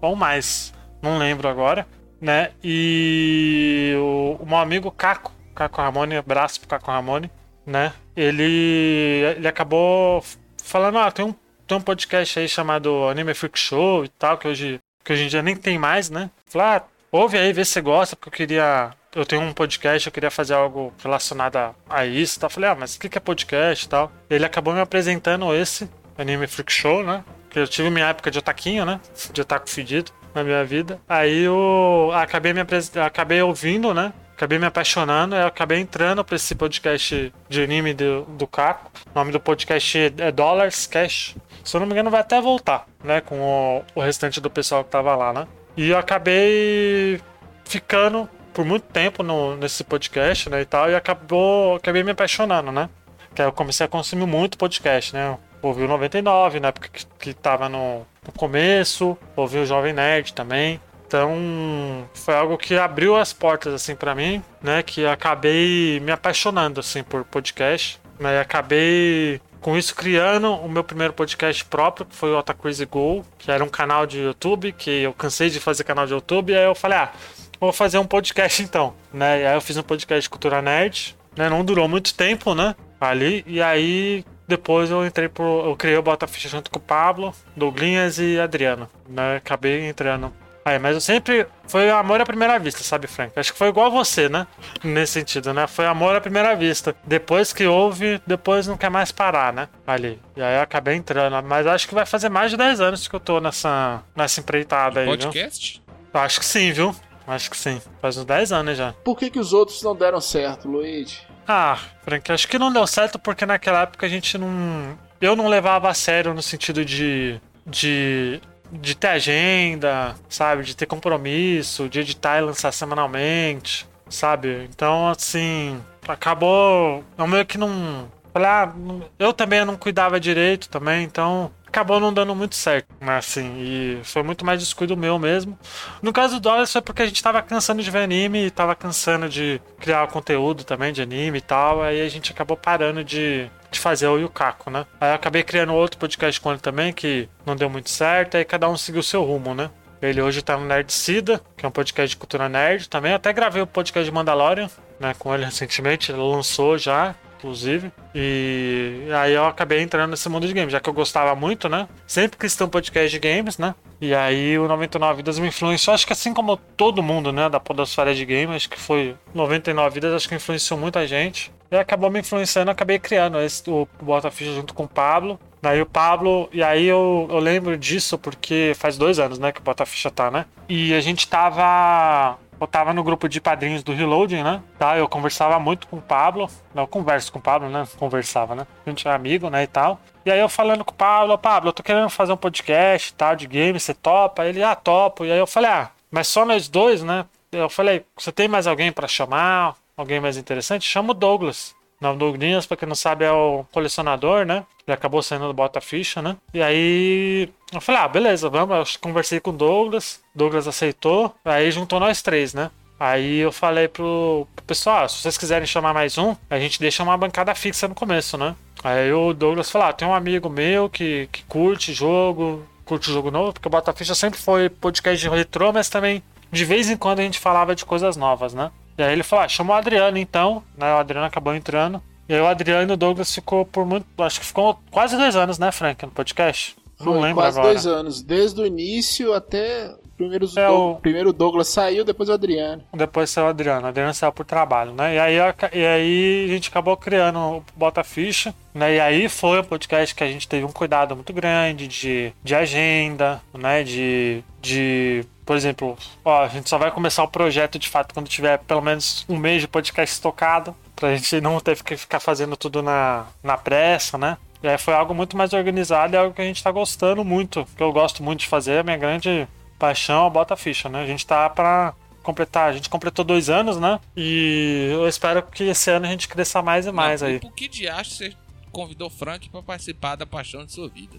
[0.00, 0.72] Ou mais.
[1.02, 1.86] Não lembro agora.
[2.20, 2.52] Né?
[2.62, 7.30] E o, o meu amigo Caco, Caco Ramone, abraço pro Caco Ramone,
[7.66, 7.92] né?
[8.16, 10.24] Ele, ele acabou
[10.62, 11.34] falando, ah, tem um,
[11.66, 15.28] tem um podcast aí chamado Anime Freak Show e tal, que hoje, que hoje em
[15.28, 16.30] dia nem tem mais, né?
[16.46, 20.06] Falei, ah, ouve aí, vê se você gosta, porque eu queria eu tenho um podcast,
[20.06, 22.40] eu queria fazer algo relacionado a, isso.
[22.40, 22.48] Tá?
[22.48, 24.10] Falei, ah, mas o que é podcast e tal?
[24.28, 27.22] Ele acabou me apresentando esse Anime Freak Show, né?
[27.50, 29.00] Que eu tive minha época de otaquinho, né?
[29.32, 30.98] De otaku fedido na minha vida.
[31.06, 32.60] Aí eu acabei me
[33.04, 34.12] acabei ouvindo, né?
[34.34, 38.90] Acabei me apaixonando, eu acabei entrando pra esse podcast de anime do, do Caco.
[39.14, 41.36] O nome do podcast é Dollars Cash.
[41.62, 43.20] Se eu não me engano, vai até voltar, né?
[43.20, 45.46] Com o, o restante do pessoal que tava lá, né?
[45.76, 47.20] E eu acabei
[47.64, 52.70] ficando por muito tempo no, nesse podcast, né, e tal, e acabou, acabei me apaixonando,
[52.70, 52.88] né?
[53.34, 55.38] Que aí eu comecei a consumir muito podcast, né?
[55.62, 60.34] Ouvi o 99, na época que, que tava no, no começo, ouvi o Jovem Nerd
[60.34, 60.80] também.
[61.12, 66.80] Então, foi algo que abriu as portas assim para mim, né, que acabei me apaixonando
[66.80, 68.36] assim por podcast, né?
[68.36, 72.86] E acabei com isso criando o meu primeiro podcast próprio, que foi o Ota Crazy
[72.86, 76.50] Go, que era um canal de YouTube, que eu cansei de fazer canal de YouTube,
[76.50, 77.12] e aí eu falei, ah,
[77.60, 79.42] vou fazer um podcast então, né?
[79.42, 81.46] E aí eu fiz um podcast de cultura nerd, né?
[81.50, 82.74] Não durou muito tempo, né?
[82.98, 85.66] Ali, e aí depois eu entrei pro.
[85.66, 89.36] Eu criei o Bota Ficha junto com o Pablo, Douglinhas e Adriano, né?
[89.36, 90.32] Acabei entrando
[90.64, 91.46] Aí, mas eu sempre.
[91.66, 93.32] Foi amor à primeira vista, sabe, Frank?
[93.36, 94.46] Acho que foi igual você, né?
[94.84, 95.66] Nesse sentido, né?
[95.66, 96.94] Foi amor à primeira vista.
[97.04, 99.68] Depois que houve, depois não quer mais parar, né?
[99.86, 100.20] Ali.
[100.36, 101.42] E aí eu acabei entrando.
[101.46, 105.00] Mas acho que vai fazer mais de 10 anos que eu tô nessa, nessa empreitada
[105.00, 105.06] aí.
[105.06, 105.82] Podcast?
[106.12, 106.20] Viu?
[106.20, 106.94] Acho que sim, viu?
[107.26, 107.80] Acho que sim.
[108.00, 108.92] Faz uns 10 anos já.
[109.04, 111.20] Por que, que os outros não deram certo, Luigi?
[111.46, 114.96] Ah, Frank, acho que não deu certo porque naquela época a gente não.
[115.20, 117.40] Eu não levava a sério no sentido de.
[117.66, 118.40] de
[118.72, 120.62] de ter agenda, sabe?
[120.64, 124.68] De ter compromisso, de editar e lançar semanalmente, sabe?
[124.70, 127.04] Então, assim, acabou.
[127.16, 128.10] Eu meio que não.
[128.32, 128.72] Falei, ah,
[129.18, 133.16] eu também não cuidava direito também, então acabou não dando muito certo, né?
[133.16, 135.58] Assim, e foi muito mais descuido meu mesmo.
[136.02, 139.28] No caso do Dollars foi porque a gente tava cansando de ver anime tava cansando
[139.28, 143.80] de criar conteúdo também de anime e tal, aí a gente acabou parando de, de
[143.80, 144.84] fazer o Yukaku, né?
[145.00, 148.44] Aí eu acabei criando outro podcast com ele também, que não deu muito certo, aí
[148.44, 149.70] cada um seguiu o seu rumo, né?
[150.02, 153.12] Ele hoje tá no Nerd Sida, que é um podcast de cultura nerd também.
[153.12, 154.68] Até gravei o podcast de Mandalorian,
[154.98, 156.10] né, com ele recentemente.
[156.10, 157.92] Ele lançou já inclusive.
[158.14, 161.88] E aí eu acabei entrando nesse mundo de games, já que eu gostava muito, né?
[162.06, 163.74] Sempre que estão podcast de games, né?
[164.00, 167.60] E aí o 99 Vidas me influenciou, acho que assim como todo mundo, né, da
[167.60, 171.52] podosfera de games, acho que foi 99 Vidas, acho que influenciou muita gente.
[171.70, 175.38] E acabou me influenciando, acabei criando esse, o Bota Ficha junto com o Pablo.
[175.62, 179.60] Daí o Pablo, e aí eu, eu lembro disso porque faz dois anos, né, que
[179.60, 180.44] o Bota Ficha tá, né?
[180.68, 184.62] E a gente tava eu tava no grupo de padrinhos do Reloading, né?
[184.78, 186.48] Tá, eu conversava muito com o Pablo.
[186.74, 187.86] Não, eu converso com o Pablo, né?
[187.98, 188.66] Conversava, né?
[188.86, 189.64] A gente é amigo, né?
[189.64, 190.00] E tal.
[190.24, 193.34] E aí eu falando com o Pablo, Pablo, eu tô querendo fazer um podcast tal,
[193.34, 194.44] de game, você topa?
[194.46, 195.24] Ele, ah, topo.
[195.24, 197.24] E aí eu falei, ah, mas só nós dois, né?
[197.50, 199.74] Eu falei, você tem mais alguém para chamar?
[199.96, 200.88] Alguém mais interessante?
[200.88, 201.74] Chama o Douglas.
[202.02, 204.66] Não, Douglas, pra quem não sabe, é o colecionador, né?
[204.84, 206.36] Ele acabou saindo do Bota Ficha, né?
[206.52, 208.94] E aí eu falei, ah, beleza, vamos.
[208.94, 212.72] Eu conversei com o Douglas, Douglas aceitou, aí juntou nós três, né?
[212.98, 216.80] Aí eu falei pro, pro pessoal, ah, se vocês quiserem chamar mais um, a gente
[216.80, 218.56] deixa uma bancada fixa no começo, né?
[218.82, 223.30] Aí o Douglas falou, ah, tem um amigo meu que, que curte jogo, curte jogo
[223.30, 226.96] novo, porque o Bota Ficha sempre foi podcast de retrô, mas também de vez em
[226.96, 228.72] quando a gente falava de coisas novas, né?
[228.96, 230.62] E aí ele falou: ah, chama o Adriano então.
[230.76, 230.92] Né?
[230.94, 232.02] O Adriano acabou entrando.
[232.28, 234.06] E aí o Adriano e o Douglas ficou por muito.
[234.18, 236.76] Acho que ficou quase dois anos, né, Frank, no podcast?
[236.98, 237.74] Não Foi, lembro quase agora.
[237.74, 238.22] dois anos.
[238.22, 239.92] Desde o início até.
[240.22, 240.94] Primeiro, é o...
[240.96, 242.82] primeiro o Douglas saiu, depois o Adriano.
[242.94, 243.84] Depois saiu o Adriano.
[243.84, 245.16] O Adriano saiu por trabalho, né?
[245.16, 245.36] E aí,
[245.72, 248.94] e aí a gente acabou criando o Bota Ficha, né?
[248.94, 252.54] E aí foi um podcast que a gente teve um cuidado muito grande de, de
[252.54, 253.82] agenda, né?
[253.82, 258.28] De, de por exemplo, ó, a gente só vai começar o projeto de fato quando
[258.28, 262.56] tiver pelo menos um mês de podcast estocado, pra gente não ter que ficar fazendo
[262.56, 264.36] tudo na, na pressa, né?
[264.62, 267.66] E aí foi algo muito mais organizado e algo que a gente tá gostando muito,
[267.76, 269.48] que eu gosto muito de fazer, a minha grande
[269.82, 271.02] paixão é bota ficha, né?
[271.02, 273.98] A gente tá pra completar, a gente completou dois anos, né?
[274.16, 277.40] E eu espero que esse ano a gente cresça mais e mais não, aí.
[277.40, 278.32] Por que de acho você
[278.70, 281.18] convidou o Frank para participar da paixão de sua vida?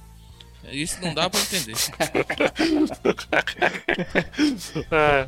[0.71, 1.75] Isso não dá pra entender.
[4.89, 5.27] é.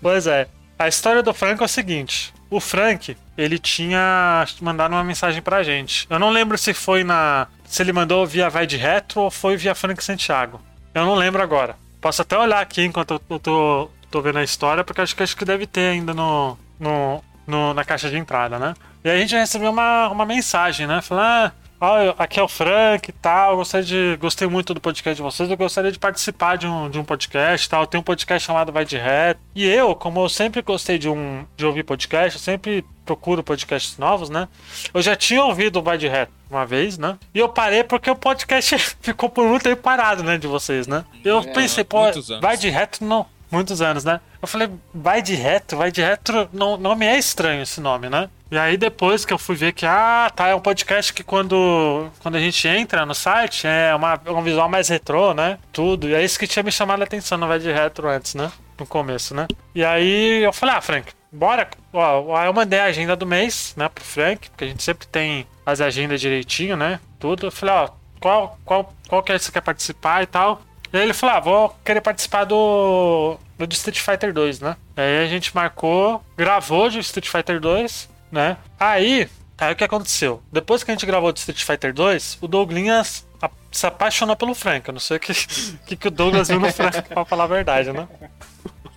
[0.00, 0.48] Pois é.
[0.78, 5.62] A história do Frank é o seguinte: o Frank, ele tinha mandado uma mensagem pra
[5.62, 6.06] gente.
[6.08, 7.46] Eu não lembro se foi na.
[7.66, 10.62] Se ele mandou via Vai de Retro ou foi via Frank Santiago.
[10.94, 11.76] Eu não lembro agora.
[12.00, 15.36] Posso até olhar aqui enquanto eu tô, tô vendo a história, porque acho que acho
[15.36, 18.74] que deve ter ainda no, no, no, na caixa de entrada, né?
[19.04, 21.00] E a gente recebeu uma, uma mensagem, né?
[21.02, 25.16] Falando, ah, ah, aqui é o Frank e tal, gostei, de, gostei muito do podcast
[25.16, 27.86] de vocês, eu gostaria de participar de um, de um podcast tal.
[27.86, 29.40] Tem um podcast chamado Vai de Reto.
[29.54, 33.98] E eu, como eu sempre gostei de, um, de ouvir podcast, eu sempre procuro podcasts
[33.98, 34.46] novos, né?
[34.92, 37.18] Eu já tinha ouvido o Vai de Reto uma vez, né?
[37.34, 41.04] E eu parei porque o podcast ficou por muito tempo parado, né, de vocês, né?
[41.24, 42.00] Eu é, pensei, pô,
[42.40, 44.20] Vai de Reto não muitos anos, né?
[44.40, 48.08] Eu falei, vai de reto, vai de reto, não, não me é estranho esse nome,
[48.08, 48.30] né?
[48.50, 52.10] E aí depois que eu fui ver que, ah, tá, é um podcast que quando,
[52.18, 55.58] quando a gente entra no site é uma, um visual mais retrô, né?
[55.72, 56.08] Tudo.
[56.08, 58.50] E é isso que tinha me chamado a atenção no Vai de Retro antes, né?
[58.78, 59.46] No começo, né?
[59.74, 61.68] E aí eu falei, ah, Frank, bora.
[61.92, 65.46] Ó, eu mandei a agenda do mês, né, pro Frank, porque a gente sempre tem
[65.64, 66.98] as agendas direitinho, né?
[67.20, 67.46] Tudo.
[67.46, 67.90] Eu falei, ó,
[68.20, 70.62] qual, qual, qual que é que você quer participar e tal.
[70.92, 74.76] E aí ele falou: ah, vou querer participar do, do Street Fighter 2, né?
[74.96, 78.56] Aí a gente marcou, gravou de Street Fighter 2, né?
[78.78, 79.28] Aí,
[79.58, 80.42] aí o que aconteceu?
[80.52, 83.26] Depois que a gente gravou de Street Fighter 2, o Douglas
[83.70, 84.88] se apaixonou pelo Frank.
[84.88, 85.32] Eu não sei o que,
[85.86, 88.08] que, que o Douglas viu no Frank, pra falar a verdade, né?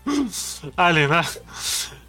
[0.75, 1.21] Ali, né?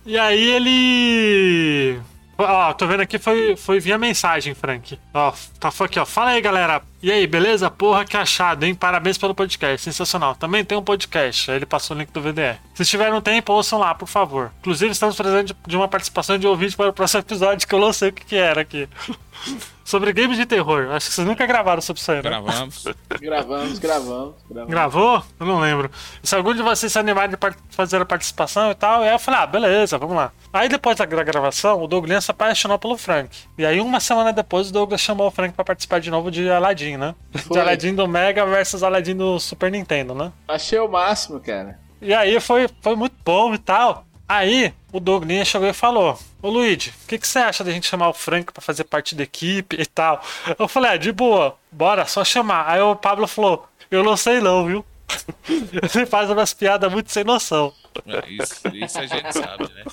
[0.06, 2.00] E aí ele
[2.36, 4.98] Ó, tô vendo aqui, foi, foi via mensagem, Frank.
[5.12, 6.04] Ó, tá aqui, ó.
[6.04, 6.82] Fala aí, galera.
[7.02, 7.70] E aí, beleza?
[7.70, 8.74] Porra, que achado, hein?
[8.74, 10.34] Parabéns pelo podcast, sensacional.
[10.34, 12.58] Também tem um podcast, aí ele passou o link do VDR.
[12.74, 14.50] Se tiverem um tempo, ouçam lá, por favor.
[14.60, 17.92] Inclusive, estamos presentes de uma participação de ouvinte para o próximo episódio, que eu não
[17.92, 18.88] sei o que, que era aqui.
[19.84, 20.88] sobre games de terror.
[20.90, 22.22] Acho que vocês nunca gravaram sobre isso aí, né?
[22.22, 22.84] Gravamos.
[23.20, 24.70] gravamos, gravamos, gravamos.
[24.70, 25.22] Gravou?
[25.38, 25.90] Eu não lembro.
[26.22, 27.36] Se algum de vocês se animar de
[27.70, 30.32] fazer a participação e tal, aí eu falei, ah, beleza, vamos lá.
[30.52, 33.36] Aí depois da gravação, o Douglas se apaixonou pelo Frank.
[33.58, 36.48] E aí, uma semana depois, o Douglas chamou o Frank para participar de novo de
[36.48, 37.14] Aladdin, né?
[37.32, 37.56] Foi.
[37.56, 40.32] De Aladdin do Mega versus Aladdin do Super Nintendo, né?
[40.48, 41.78] Achei o máximo, cara.
[42.00, 44.06] E aí foi, foi muito bom e tal.
[44.28, 47.88] Aí, o Douglas chegou e falou: Ô Luigi, o que, que você acha da gente
[47.88, 50.24] chamar o Frank para fazer parte da equipe e tal?
[50.56, 52.68] Eu falei: ah, de boa, bora, só chamar.
[52.68, 54.86] Aí o Pablo falou: Eu não sei não, viu?
[55.50, 57.74] Ele faz umas piadas muito sem noção.
[58.06, 59.84] É, isso, isso a gente sabe, né?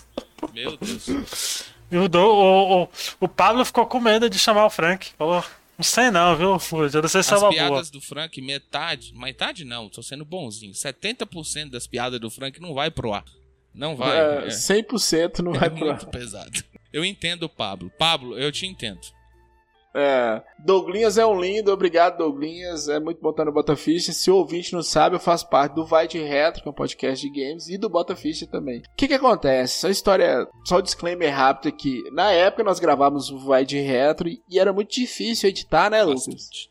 [0.53, 1.65] Meu Deus.
[1.91, 2.89] E o, o, o,
[3.21, 5.09] o Pablo ficou com medo de chamar o Frank.
[5.17, 5.43] Falou:
[5.79, 6.95] não sei não, viu, Luigi?
[6.95, 7.99] Eu não sei se As é uma piadas boa.
[7.99, 10.73] do Frank, metade, metade não, tô sendo bonzinho.
[10.73, 13.25] 70% das piadas do Frank não vai pro ar.
[13.73, 14.17] Não vai.
[14.17, 14.47] É, é.
[14.47, 16.51] 100% não é vai pro muito pesado.
[16.91, 17.91] Eu entendo o Pablo.
[17.97, 18.99] Pablo, eu te entendo.
[19.93, 24.13] É, Douglinhas é um lindo, obrigado Douglinhas, é muito bom estar no Bota Ficha.
[24.13, 26.75] Se o ouvinte não sabe, eu faço parte do Vai de Retro, que é um
[26.75, 28.79] podcast de games, e do Bota Ficha também.
[28.79, 29.79] O que que acontece?
[29.79, 32.01] Só história, só um disclaimer rápido aqui.
[32.13, 36.70] Na época nós gravávamos o Vai de Retro e era muito difícil editar, né, Lucas?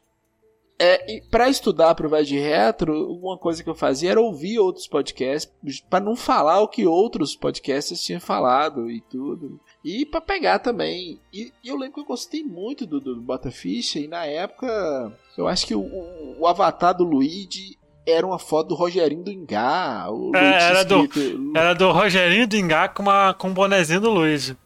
[0.83, 4.59] É, para estudar para o Vai de Retro, uma coisa que eu fazia era ouvir
[4.59, 5.53] outros podcasts,
[5.91, 9.61] para não falar o que outros podcasts tinham falado e tudo.
[9.85, 11.21] E para pegar também.
[11.31, 15.13] E, e, eu lembro que eu gostei muito do, do Bota Ficha, e na época
[15.37, 19.31] eu acho que o, o, o avatar do Luigi era uma foto do Rogerinho do
[19.31, 20.07] Ingá.
[20.35, 21.09] É, era, do,
[21.55, 24.57] era do Rogerinho do Ingá com, uma, com um bonezinho do Luigi.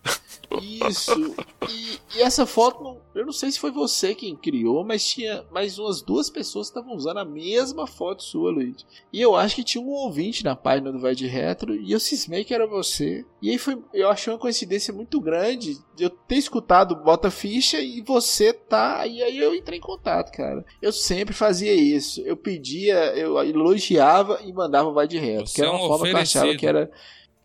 [0.63, 1.35] Isso.
[1.69, 5.79] E, e, essa foto, eu não sei se foi você quem criou, mas tinha mais
[5.79, 8.85] umas duas pessoas que estavam usando a mesma foto sua, Luiz.
[9.13, 12.01] E eu acho que tinha um ouvinte na página do Vai de Retro e eu
[12.01, 13.25] cismei que era você.
[13.41, 17.81] E aí foi, eu achei uma coincidência muito grande de eu ter escutado Bota Ficha
[17.81, 19.07] e você tá.
[19.07, 20.65] E aí eu entrei em contato, cara.
[20.83, 22.21] Eu sempre fazia isso.
[22.23, 25.47] Eu pedia, eu elogiava e mandava o Vai de Retro.
[25.47, 26.33] Você que era uma é um forma oferecido.
[26.33, 26.91] que eu achava que era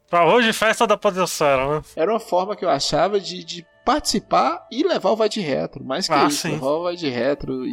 [0.09, 1.81] Pra hoje, festa da Podosfera, né?
[1.95, 5.83] Era uma forma que eu achava de, de participar e levar o Vai de Retro.
[5.83, 6.51] Mais que ah, isso, sim.
[6.51, 7.71] levar o Vai de Retro e,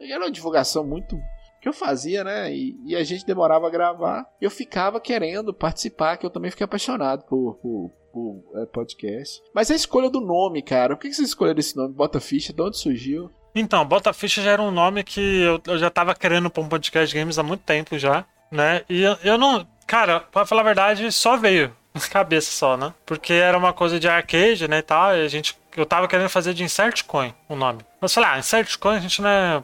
[0.00, 0.12] e.
[0.12, 1.18] Era uma divulgação muito
[1.60, 2.54] que eu fazia, né?
[2.54, 4.24] E, e, a gente demorava a gravar.
[4.40, 9.42] E eu ficava querendo participar, que eu também fiquei apaixonado por, por, por é, podcast.
[9.52, 11.92] Mas a escolha do nome, cara, por que, que você escolheu esse nome?
[11.94, 13.28] Bota Ficha, de onde surgiu?
[13.56, 16.68] Então, Bota Ficha já era um nome que eu, eu já tava querendo pra um
[16.68, 18.84] podcast games há muito tempo já, né?
[18.88, 19.66] E eu, eu não.
[19.84, 21.74] Cara, pra falar a verdade, só veio
[22.10, 22.92] cabeça só, né?
[23.06, 25.56] Porque era uma coisa de arcade, né, e tal, e a gente...
[25.76, 27.80] Eu tava querendo fazer de Insert Coin o nome.
[28.00, 29.62] Mas falei, ah, Insert Coin a gente não é...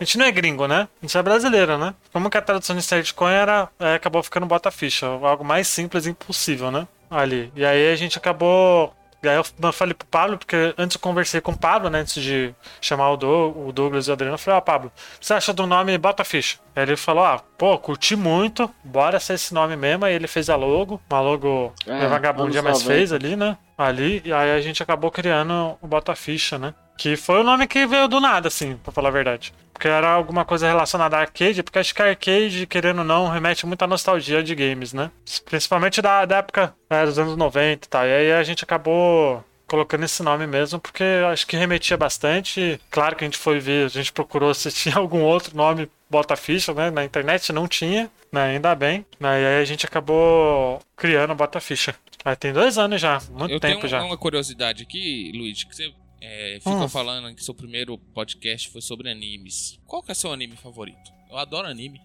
[0.00, 0.88] A gente não é gringo, né?
[1.02, 1.94] A gente é brasileiro, né?
[2.12, 3.68] Como que a tradução de Coin era...
[3.78, 5.06] É, acabou ficando bota ficha.
[5.06, 6.86] Algo mais simples e impossível, né?
[7.10, 7.52] Ali.
[7.54, 8.94] E aí a gente acabou
[9.28, 12.00] aí eu falei pro Pablo, porque antes eu conversei com o Pablo, né?
[12.00, 15.34] Antes de chamar o, o Douglas e o Adriano, eu falei, ó, ah, Pablo, você
[15.34, 16.58] acha do nome Bota Ficha?
[16.74, 20.04] Aí ele falou, ah, pô, curti muito, bora ser esse nome mesmo.
[20.04, 23.56] Aí ele fez a logo, uma logo é, vagabundinha mais fez ali, né?
[23.76, 26.74] Ali, e aí a gente acabou criando o Bota Ficha, né?
[26.96, 29.52] Que foi o nome que veio do nada, assim, pra falar a verdade.
[29.70, 33.66] Porque era alguma coisa relacionada a arcade, porque acho que arcade, querendo ou não, remete
[33.66, 35.10] muito à nostalgia de games, né?
[35.44, 38.06] Principalmente da, da época né, dos anos 90 e tal.
[38.06, 42.80] E aí a gente acabou colocando esse nome mesmo, porque acho que remetia bastante.
[42.90, 46.36] Claro que a gente foi ver, a gente procurou se tinha algum outro nome Bota
[46.36, 46.90] Ficha, né?
[46.90, 48.42] Na internet não tinha, né?
[48.54, 49.04] ainda bem.
[49.18, 49.42] Né?
[49.42, 51.94] E aí a gente acabou criando Bota Ficha.
[52.24, 54.02] Aí tem dois anos já, muito Eu tempo tenho já.
[54.02, 56.88] uma curiosidade aqui, Luiz, que você é, ficou Hum.
[56.88, 59.78] falando que seu primeiro podcast foi sobre animes.
[59.86, 61.12] Qual que é seu anime favorito?
[61.30, 62.00] Eu adoro anime.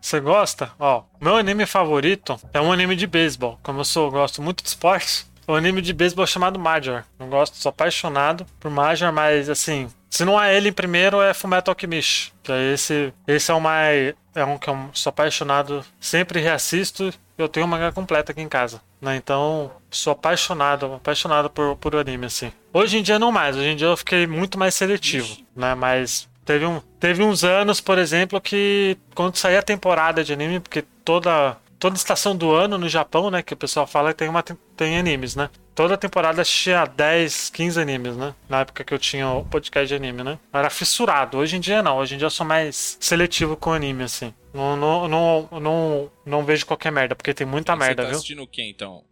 [0.00, 0.70] Você gosta?
[0.78, 3.58] Ó, meu anime favorito é um anime de beisebol.
[3.62, 7.02] Como eu sou, gosto muito de esporte, o anime de beisebol chamado Major.
[7.18, 11.34] Eu gosto, sou apaixonado por Major, mas assim, se não é ele em primeiro, é
[11.34, 12.32] Fullmetal Alchemist.
[12.42, 17.12] Que é esse, esse é o mais é um que eu sou apaixonado, sempre reassisto.
[17.36, 19.16] Eu tenho uma mangá completa aqui em casa, né?
[19.16, 22.52] Então, sou apaixonado, apaixonado por, por anime assim.
[22.72, 25.46] Hoje em dia não mais, hoje em dia eu fiquei muito mais seletivo, Ixi.
[25.56, 25.74] né?
[25.74, 30.60] Mas Teve, um, teve uns anos, por exemplo, que quando saía a temporada de anime,
[30.60, 34.28] porque toda, toda estação do ano no Japão, né, que o pessoal fala que tem,
[34.28, 35.48] uma, tem animes, né?
[35.74, 38.34] Toda temporada tinha 10, 15 animes, né?
[38.48, 40.36] Na época que eu tinha o podcast de anime, né?
[40.52, 41.38] Eu era fissurado.
[41.38, 41.98] Hoje em dia não.
[41.98, 44.34] Hoje em dia eu sou mais seletivo com anime, assim.
[44.52, 48.16] Não, não, não, não, não vejo qualquer merda, porque tem muita Você merda, tá viu?
[48.16, 49.04] assistindo o que então?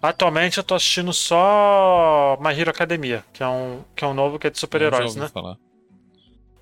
[0.00, 4.38] Atualmente eu tô assistindo só My Hero Academia, que é um, que é um novo
[4.38, 5.28] que é de super-heróis, né?
[5.28, 5.58] falar.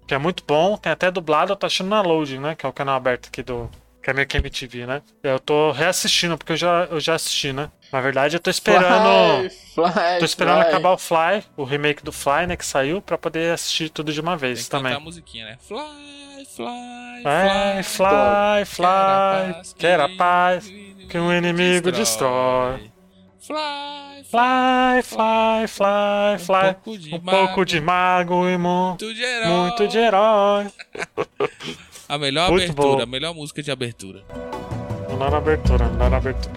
[0.09, 2.57] Que é muito bom, tem até dublado, eu tô assistindo na Loading, né?
[2.57, 3.71] Que é o canal aberto aqui do.
[4.03, 5.03] Que é meio que MTV, né?
[5.23, 7.71] Eu tô reassistindo, porque eu já, eu já assisti, né?
[7.93, 9.09] Na verdade, eu tô esperando.
[9.49, 10.69] Fly, fly, Tô esperando fly.
[10.69, 12.57] acabar o Fly, o remake do Fly, né?
[12.57, 14.97] Que saiu, pra poder assistir tudo de uma Tem vez que cantar também.
[14.97, 15.59] a musiquinha, né?
[15.61, 20.65] Fly, fly, É, fly, fly, quer a paz
[21.11, 22.91] que um inimigo destrói.
[23.41, 26.75] Fly, Fly, fly, fly, um fly.
[26.75, 29.49] pouco de Um pouco de mago e mu- muito de herói.
[29.49, 30.67] muito de herói.
[32.09, 33.03] A melhor Muito abertura, bom.
[33.03, 34.25] a melhor música de abertura.
[35.19, 36.57] Na abertura, na abertura.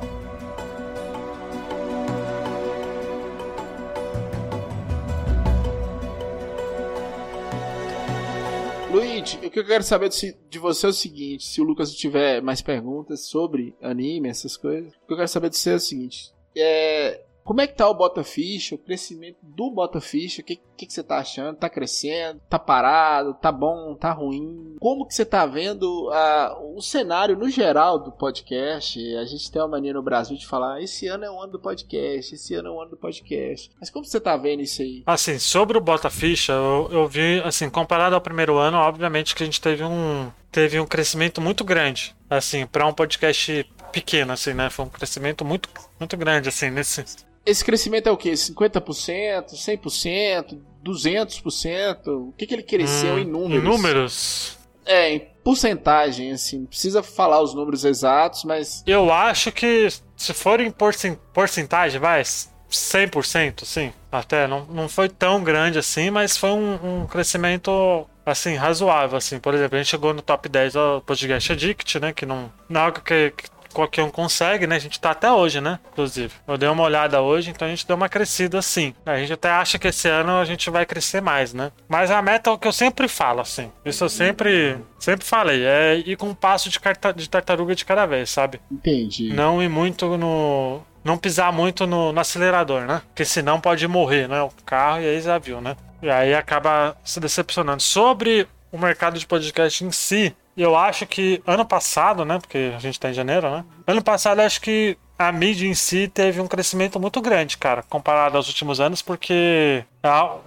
[8.90, 11.94] Luigi, o que eu quero saber de, de você é o seguinte: se o Lucas
[11.94, 15.76] tiver mais perguntas sobre anime, essas coisas, o que eu quero saber de você é
[15.76, 20.42] o seguinte: é, como é que tá o Bota Ficha, o crescimento do Bota Ficha?
[20.42, 21.58] O que, que, que você tá achando?
[21.58, 22.40] Tá crescendo?
[22.50, 23.34] Tá parado?
[23.34, 23.96] Tá bom?
[23.96, 24.76] Tá ruim?
[24.80, 29.00] Como que você tá vendo ah, o cenário no geral do podcast?
[29.16, 31.60] A gente tem uma mania no Brasil de falar: esse ano é o ano do
[31.60, 33.72] podcast, esse ano é o ano do podcast.
[33.80, 35.04] Mas como você tá vendo isso aí?
[35.06, 39.44] Assim, sobre o Bota Ficha, eu, eu vi, assim, comparado ao primeiro ano, obviamente que
[39.44, 44.54] a gente teve um, teve um crescimento muito grande, assim, para um podcast pequeno, assim,
[44.54, 44.70] né?
[44.70, 45.70] Foi um crescimento muito,
[46.00, 47.04] muito grande, assim, nesse...
[47.46, 48.32] Esse crescimento é o quê?
[48.34, 52.08] 50%, 100%, 200%?
[52.08, 53.64] O que, que ele cresceu Hum, em números?
[53.64, 56.60] Em números, É, em porcentagem, assim.
[56.60, 62.00] Não precisa falar os números exatos, mas eu acho que se for em porcen- porcentagem,
[62.00, 62.22] vai,
[62.70, 68.56] 100%, sim, até, não, não foi tão grande assim, mas foi um, um crescimento, assim,
[68.56, 72.26] razoável, assim, por exemplo, a gente chegou no top 10 do Podcast Addict, né, que
[72.26, 75.62] não, não é algo que, que qualquer um consegue, né, a gente tá até hoje,
[75.62, 79.18] né, inclusive, eu dei uma olhada hoje, então a gente deu uma crescida, assim, a
[79.18, 82.50] gente até acha que esse ano a gente vai crescer mais, né, mas a meta
[82.50, 86.28] é o que eu sempre falo, assim, isso eu sempre, sempre falei, é ir com
[86.30, 89.34] um passo de, carta, de tartaruga de cada vez, sabe, entendi.
[89.34, 90.82] não ir muito no.
[91.04, 93.02] Não pisar muito no, no acelerador, né?
[93.08, 94.40] Porque senão pode morrer, né?
[94.44, 95.76] O carro e aí já viu, né?
[96.00, 97.82] E aí acaba se decepcionando.
[97.82, 102.40] Sobre o mercado de podcast em si, eu acho que ano passado, né?
[102.40, 103.66] Porque a gente tá em janeiro, né?
[103.88, 104.98] Ano passado, acho que
[105.28, 109.86] a mídia em si teve um crescimento muito grande, cara, comparado aos últimos anos, porque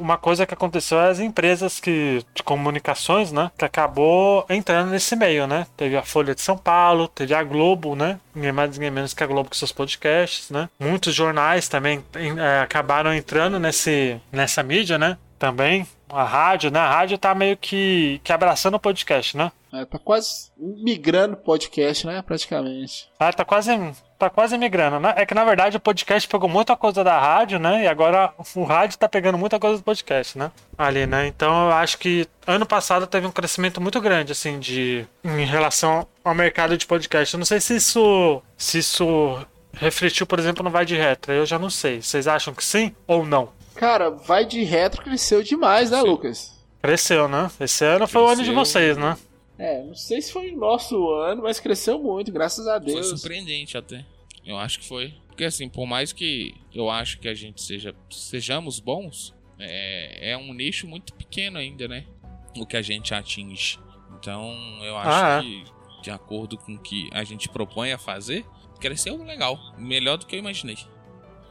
[0.01, 5.15] uma coisa que aconteceu é as empresas que, de comunicações, né, que acabou entrando nesse
[5.15, 5.67] meio, né?
[5.77, 8.19] Teve a Folha de São Paulo, teve a Globo, né?
[8.35, 10.69] Ninguém mais, ninguém menos que a Globo com seus podcasts, né?
[10.79, 15.17] Muitos jornais também é, acabaram entrando nesse, nessa mídia, né?
[15.39, 15.87] Também.
[16.09, 16.79] A rádio, né?
[16.79, 19.51] A rádio tá meio que, que abraçando o podcast, né?
[19.73, 22.23] É, tá quase migrando podcast, né?
[22.23, 23.09] Praticamente.
[23.19, 23.73] Ah, tá quase,
[24.17, 25.13] tá quase migrando, né?
[25.17, 27.83] É que na verdade o podcast pegou muita coisa da rádio, né?
[27.83, 30.53] E agora o rádio tá pegando muita coisa do podcast, né?
[30.79, 31.27] Ali, né?
[31.27, 36.07] Então eu acho que ano passado teve um crescimento muito grande, assim, de em relação
[36.23, 37.35] ao mercado de podcast.
[37.35, 41.33] Eu não sei se isso, se isso refletiu, por exemplo, no Vai de Retro.
[41.33, 42.01] Eu já não sei.
[42.01, 43.49] Vocês acham que sim ou não?
[43.77, 46.13] Cara, vai de retro cresceu demais, né, Cresceu.
[46.13, 46.65] Lucas?
[46.83, 47.51] Cresceu, né?
[47.61, 48.55] Esse ano foi o ano de Cresceu.
[48.65, 49.17] vocês, né?
[49.59, 53.09] É, não sei se foi o nosso ano, mas cresceu muito, graças a Foi Deus.
[53.09, 54.05] surpreendente até.
[54.45, 55.15] Eu acho que foi.
[55.29, 60.37] Porque assim, por mais que eu acho que a gente seja sejamos bons, é, é
[60.37, 62.05] um nicho muito pequeno ainda, né?
[62.57, 63.79] O que a gente atinge.
[64.19, 65.43] Então, eu acho Ah, é.
[65.43, 65.65] que,
[66.03, 68.45] de acordo com o que a gente propõe a fazer,
[68.81, 69.59] cresceu legal.
[69.79, 70.77] Melhor do que eu imaginei.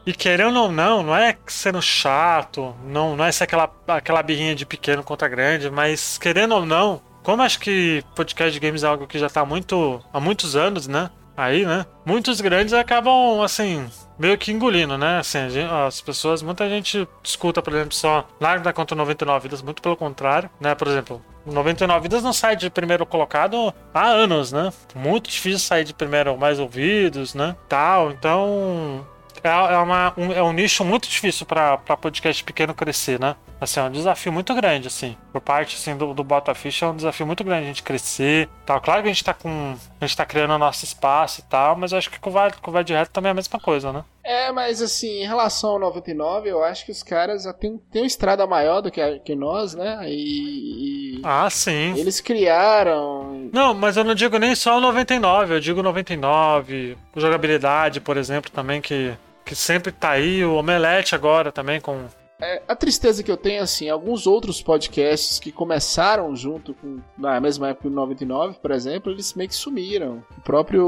[0.06, 4.54] E querendo ou não, não é sendo chato, não, não é ser aquela, aquela birrinha
[4.54, 8.88] de pequeno contra grande, mas querendo ou não, como acho que podcast de games é
[8.88, 11.10] algo que já tá muito há muitos anos, né?
[11.36, 11.86] Aí, né?
[12.06, 13.90] Muitos grandes acabam, assim,
[14.20, 15.20] meio que engolindo, né?
[15.20, 15.40] Assim,
[15.88, 19.98] as pessoas, muita gente escuta, por exemplo, só Largo da Conta 99 Vidas, muito pelo
[19.98, 20.76] contrário, né?
[20.76, 24.72] Por exemplo, 99 Vidas não sai de primeiro colocado há anos, né?
[24.94, 27.56] Muito difícil sair de primeiro mais ouvidos, né?
[27.68, 29.06] Tal, então
[29.44, 33.36] é, é, uma, um, é um nicho muito difícil para podcast pequeno crescer, né?
[33.60, 35.16] Assim, é um desafio muito grande, assim.
[35.32, 38.50] Por parte assim, do, do Bota Ficha, é um desafio muito grande a gente crescer.
[38.66, 38.82] Tal.
[38.82, 39.76] Claro que a gente tá com.
[40.02, 42.34] A gente tá criando o nosso espaço e tal, mas eu acho que com o
[42.34, 44.04] Vai, com o Vai Direto também é a mesma coisa, né?
[44.24, 48.02] É, mas assim, em relação ao 99, eu acho que os caras já têm, têm
[48.02, 50.00] uma estrada maior do que, a, que nós, né?
[50.08, 51.94] E, e, Ah, sim.
[51.98, 53.50] Eles criaram.
[53.52, 58.50] Não, mas eu não digo nem só o 99, eu digo 99, jogabilidade, por exemplo,
[58.52, 59.14] também, que
[59.44, 62.06] que sempre tá aí, o Omelete agora também com.
[62.42, 67.00] É, a tristeza que eu tenho, assim, alguns outros podcasts que começaram junto com.
[67.18, 70.24] Na mesma época do 99, por exemplo, eles meio que sumiram.
[70.38, 70.86] O próprio.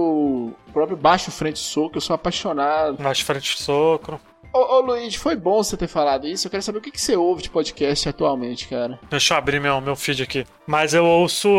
[0.68, 3.02] O próprio Baixo Frente Soco, eu sou apaixonado.
[3.02, 4.20] Baixo Frente Soco.
[4.56, 6.48] Ô, ô Luiz, foi bom você ter falado isso.
[6.48, 8.98] Eu quero saber o que, que você ouve de podcast atualmente, cara.
[9.10, 10.48] Deixa eu abrir meu, meu feed aqui.
[10.66, 11.50] Mas eu ouço.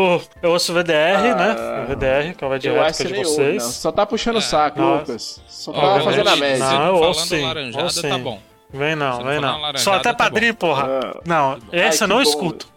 [0.41, 1.83] Eu ouço VDR, ah, né?
[1.83, 3.63] O VDR, que é o direto de vocês.
[3.63, 3.75] Ouve.
[3.75, 5.39] Só tá puxando o é, saco, não, Lucas.
[5.47, 6.65] Só tá fazendo a média.
[6.65, 7.41] Não, eu ouço sim.
[7.43, 8.13] Laranjada, ouço tá sim.
[8.15, 8.41] tá bom.
[8.73, 9.77] Vem não, vem não.
[9.77, 10.59] Só até tá padrinho, bom.
[10.59, 10.87] porra.
[10.87, 11.21] Ah.
[11.23, 12.67] Não, esse eu não escuto.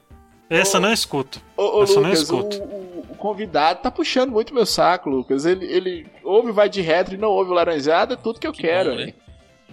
[0.51, 1.41] Esse eu não escuto.
[1.57, 2.62] Ô, Lucas, eu não escuto.
[2.62, 5.47] O, o, convidado tá puxando muito meu saco, Lucas.
[5.47, 8.53] Ele, ele ouve vai de retro e não ouve o laranjada, é tudo que eu
[8.53, 8.91] que quero.
[8.91, 9.14] Bom, né?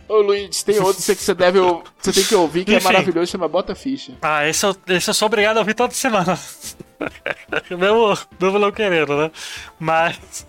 [0.08, 2.88] Ô Luiz, tem outro que você deve você tem que ouvir que é Enfim.
[2.88, 4.14] é maravilhoso, chama Bota Ficha.
[4.22, 6.40] Ah, esse eu, esse eu sou obrigado a ouvir toda semana.
[7.70, 9.32] mesmo, mesmo não querendo, né?
[9.80, 10.48] Mas.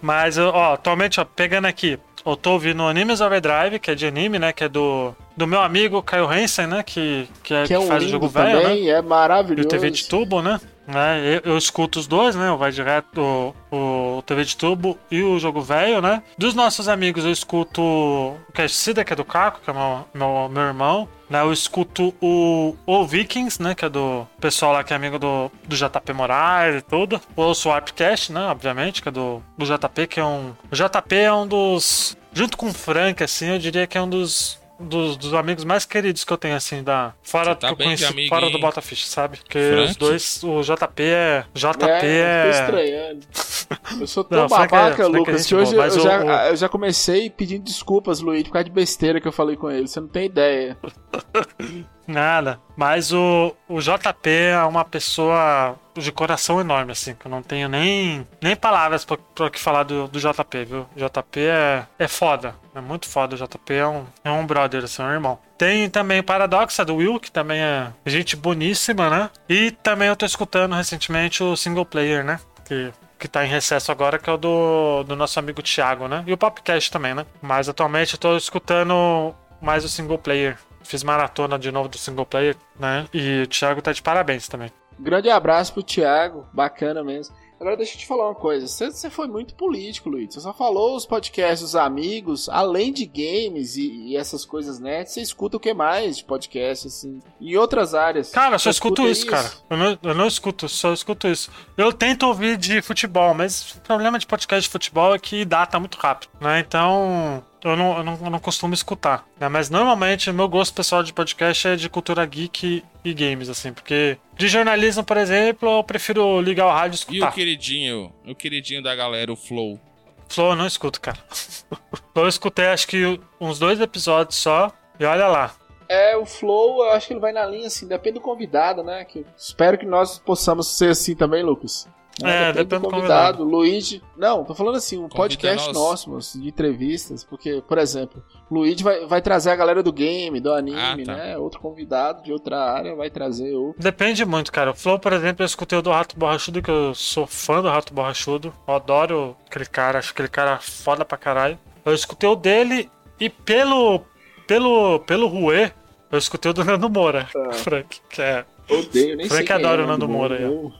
[0.00, 4.38] Mas, ó, atualmente, ó, pegando aqui, eu tô ouvindo Animes Overdrive, que é de anime,
[4.38, 4.52] né?
[4.52, 6.82] Que é do, do meu amigo Caio Hansen, né?
[6.82, 8.88] Que, que, é, que, é um faz o jogo velho, né?
[8.88, 9.62] é maravilhoso.
[9.62, 10.60] E o TV de tubo, né?
[10.86, 11.20] Né?
[11.44, 12.50] Eu, eu, escuto os dois, né?
[12.50, 16.22] O Vai Direto, o, o TV de Tubo e o Jogo Velho, né?
[16.36, 20.06] Dos nossos amigos, eu escuto o Cash Cida, que é do Caco, que é meu,
[20.14, 21.08] meu, meu irmão.
[21.28, 21.40] Né?
[21.40, 23.74] Eu escuto o, o Vikings, né?
[23.74, 27.20] Que é do pessoal lá que é amigo do, do JP Moraes e tudo.
[27.36, 28.46] O Warpcast, né?
[28.46, 30.54] Obviamente, que é do, do JP, que é um.
[30.70, 32.16] O JP é um dos.
[32.32, 35.84] Junto com o Frank, assim, eu diria que é um dos dos, dos, amigos mais
[35.84, 37.14] queridos que eu tenho, assim, da.
[37.22, 39.38] Fora tá que eu conheci, amigo, fora do Botafish, sabe?
[39.38, 39.90] Porque Frank?
[39.90, 41.44] os dois, o JP é.
[41.54, 42.06] JP é.
[42.06, 42.40] é...
[42.40, 43.26] Eu tô estranhando.
[43.98, 46.30] Eu sou tão Não, babaca, é, Lucas, que hoje eu, eu, já, o...
[46.48, 49.88] eu já comecei pedindo desculpas, Luiz, por causa de besteira que eu falei com ele.
[49.88, 50.76] Você não tem ideia.
[52.06, 52.60] Nada.
[52.76, 57.68] Mas o, o JP é uma pessoa de coração enorme, assim, que eu não tenho
[57.68, 60.86] nem, nem palavras pra, pra que falar do, do JP, viu?
[60.96, 62.54] JP é, é foda.
[62.74, 63.36] É muito foda.
[63.36, 65.38] O JP é um, é um brother, assim, é um irmão.
[65.56, 69.30] Tem também o Paradoxa do Will, que também é gente boníssima, né?
[69.48, 72.40] E também eu tô escutando recentemente o single player, né?
[72.64, 72.92] Que
[73.24, 76.22] que tá em recesso agora, que é o do, do nosso amigo Thiago, né?
[76.26, 77.24] E o Popcast também, né?
[77.40, 80.58] Mas atualmente eu tô escutando mais o single player.
[80.84, 83.06] Fiz maratona de novo do single player, né?
[83.12, 84.70] E o Thiago tá de parabéns também.
[84.98, 87.34] Grande abraço pro Thiago, bacana mesmo.
[87.60, 88.66] Agora deixa eu te falar uma coisa.
[88.66, 90.34] Você, você foi muito político, Luiz.
[90.34, 95.04] Você só falou os podcasts dos amigos, além de games e, e essas coisas né?
[95.04, 97.22] Você escuta o que mais de podcast, assim?
[97.40, 98.30] Em outras áreas.
[98.30, 99.50] Cara, eu só escuto isso, isso, cara.
[99.70, 101.50] Eu não, eu não escuto, só escuto isso.
[101.76, 105.78] Eu tento ouvir de futebol, mas o problema de podcast de futebol é que data
[105.78, 106.58] muito rápido, né?
[106.60, 109.26] Então eu não, eu não, eu não costumo escutar.
[109.40, 109.48] Né?
[109.48, 113.72] Mas normalmente o meu gosto pessoal de podcast é de cultura geek e games, assim,
[113.72, 117.26] porque de jornalismo, por exemplo, eu prefiro ligar o rádio e escutar.
[117.26, 119.80] E o queridinho, o queridinho da galera, o Flow?
[120.28, 121.18] Flow eu não escuto, cara.
[122.14, 125.54] eu escutei acho que uns dois episódios só, e olha lá.
[125.88, 129.04] É, o Flow, eu acho que ele vai na linha, assim, depende do convidado, né?
[129.04, 131.88] Que espero que nós possamos ser assim também, Lucas.
[132.22, 133.38] É, depende, do convidado.
[133.38, 133.44] convidado.
[133.44, 134.02] Luigi.
[134.16, 137.24] Não, tô falando assim, um Convida podcast nosso, nosso, de entrevistas.
[137.24, 141.14] Porque, por exemplo, Luigi vai, vai trazer a galera do game, do anime, ah, tá.
[141.16, 141.38] né?
[141.38, 143.74] Outro convidado de outra área vai trazer o.
[143.78, 144.70] Depende muito, cara.
[144.70, 147.68] O Flow, por exemplo, eu escutei o do Rato Borrachudo, que eu sou fã do
[147.68, 148.52] Rato Borrachudo.
[148.66, 151.58] Eu adoro aquele cara, acho aquele cara foda pra caralho.
[151.84, 154.02] Eu escutei o dele e pelo.
[154.46, 155.00] Pelo.
[155.00, 155.72] Pelo Rue,
[156.12, 157.52] eu escutei o do Nando Moura, ah.
[157.54, 160.36] Frank, que é Odeio, nem Frank sei adora é, o Nando Moura.
[160.40, 160.72] Eu,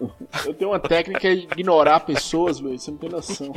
[0.00, 0.12] eu,
[0.46, 3.52] eu, tenho uma técnica de ignorar pessoas, Luiz, você não tem noção.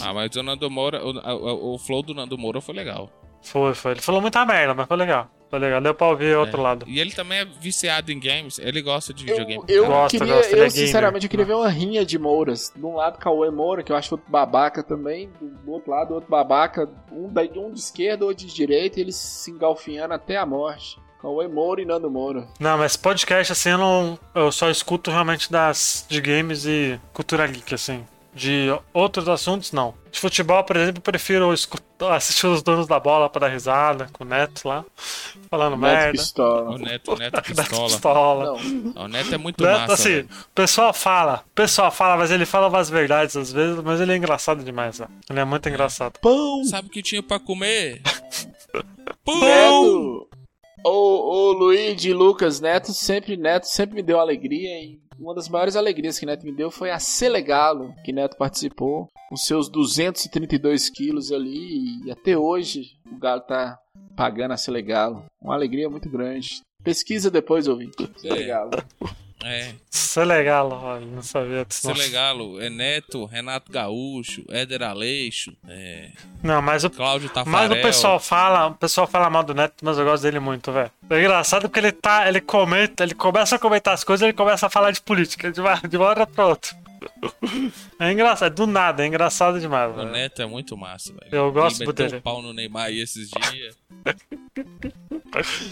[0.00, 3.10] Ah, mas o Nando Moura, o, o, o flow do Nando Moura foi legal.
[3.42, 3.92] Foi, foi.
[3.92, 5.28] Ele falou muita merda, mas foi legal.
[5.50, 6.62] Tá legal, deu pra ouvir outro É.
[6.62, 6.84] lado.
[6.88, 9.64] E ele também é viciado em games, ele gosta de Eu, videogame.
[9.66, 10.86] eu Gosta, queria, gosta, ele é eu gamer.
[10.86, 12.72] sinceramente eu queria ver uma rinha de Mouras.
[12.74, 16.30] De um lado Cauê Moura, que eu acho outro babaca também, do outro lado outro
[16.30, 20.46] babaca, um, da, um de esquerda ou de direita, e eles se engalfinhando até a
[20.46, 21.00] morte.
[21.20, 22.46] Cauê Moura e Nando Moura.
[22.58, 24.18] Não, mas podcast, assim, eu não.
[24.34, 28.04] Eu só escuto realmente das de games e cultura geek, assim.
[28.32, 29.92] De outros assuntos, não.
[30.10, 34.08] De futebol, por exemplo, eu prefiro escutar, assistir os donos da bola pra dar risada
[34.12, 34.84] com o Neto lá,
[35.50, 36.12] falando Neto merda.
[36.12, 36.70] Pistola.
[36.70, 37.88] O Neto, o Neto Pistola.
[37.88, 38.44] pistola.
[38.94, 39.92] Não, O Neto é muito Neto, massa.
[39.94, 44.00] assim, o pessoal fala, o pessoal fala, mas ele fala umas verdades às vezes, mas
[44.00, 45.06] ele é engraçado demais, ó.
[45.28, 46.12] Ele é muito engraçado.
[46.20, 46.64] pão!
[46.64, 48.00] Sabe o que tinha pra comer?
[49.24, 49.40] Pão!
[49.40, 50.28] Neto!
[50.84, 55.76] O, o Luigi Lucas Neto sempre, Neto sempre me deu alegria e uma das maiores
[55.76, 61.30] alegrias que Neto me deu foi a Selegalo, que Neto participou, com seus 232 quilos
[61.30, 63.78] ali e até hoje o Galo tá
[64.16, 65.24] pagando a Selegalo.
[65.40, 66.62] Uma alegria muito grande.
[66.82, 68.10] Pesquisa depois, ouvinte.
[68.16, 68.70] Selegalo.
[69.42, 71.90] É, Isso é legal, não sabia disso.
[71.92, 72.02] isso
[72.60, 72.66] é.
[72.66, 76.10] É Neto, Renato Gaúcho, Éder Aleixo, é,
[76.42, 77.68] Não, mas o Cláudio Tafarel.
[77.68, 80.70] Mas o pessoal fala, o pessoal fala mal do Neto, mas eu gosto dele muito,
[80.72, 80.90] velho.
[81.08, 84.66] É engraçado porque ele tá, ele comenta, ele começa a comentar as coisas, ele começa
[84.66, 86.76] a falar de política de uma, de uma hora pra outra.
[87.98, 90.10] É engraçado, do nada, é engraçado demais, O velho.
[90.10, 91.28] Neto é muito massa, velho.
[91.34, 92.18] Eu gosto ele meteu dele.
[92.18, 93.76] o pau no Neymar aí esses dias.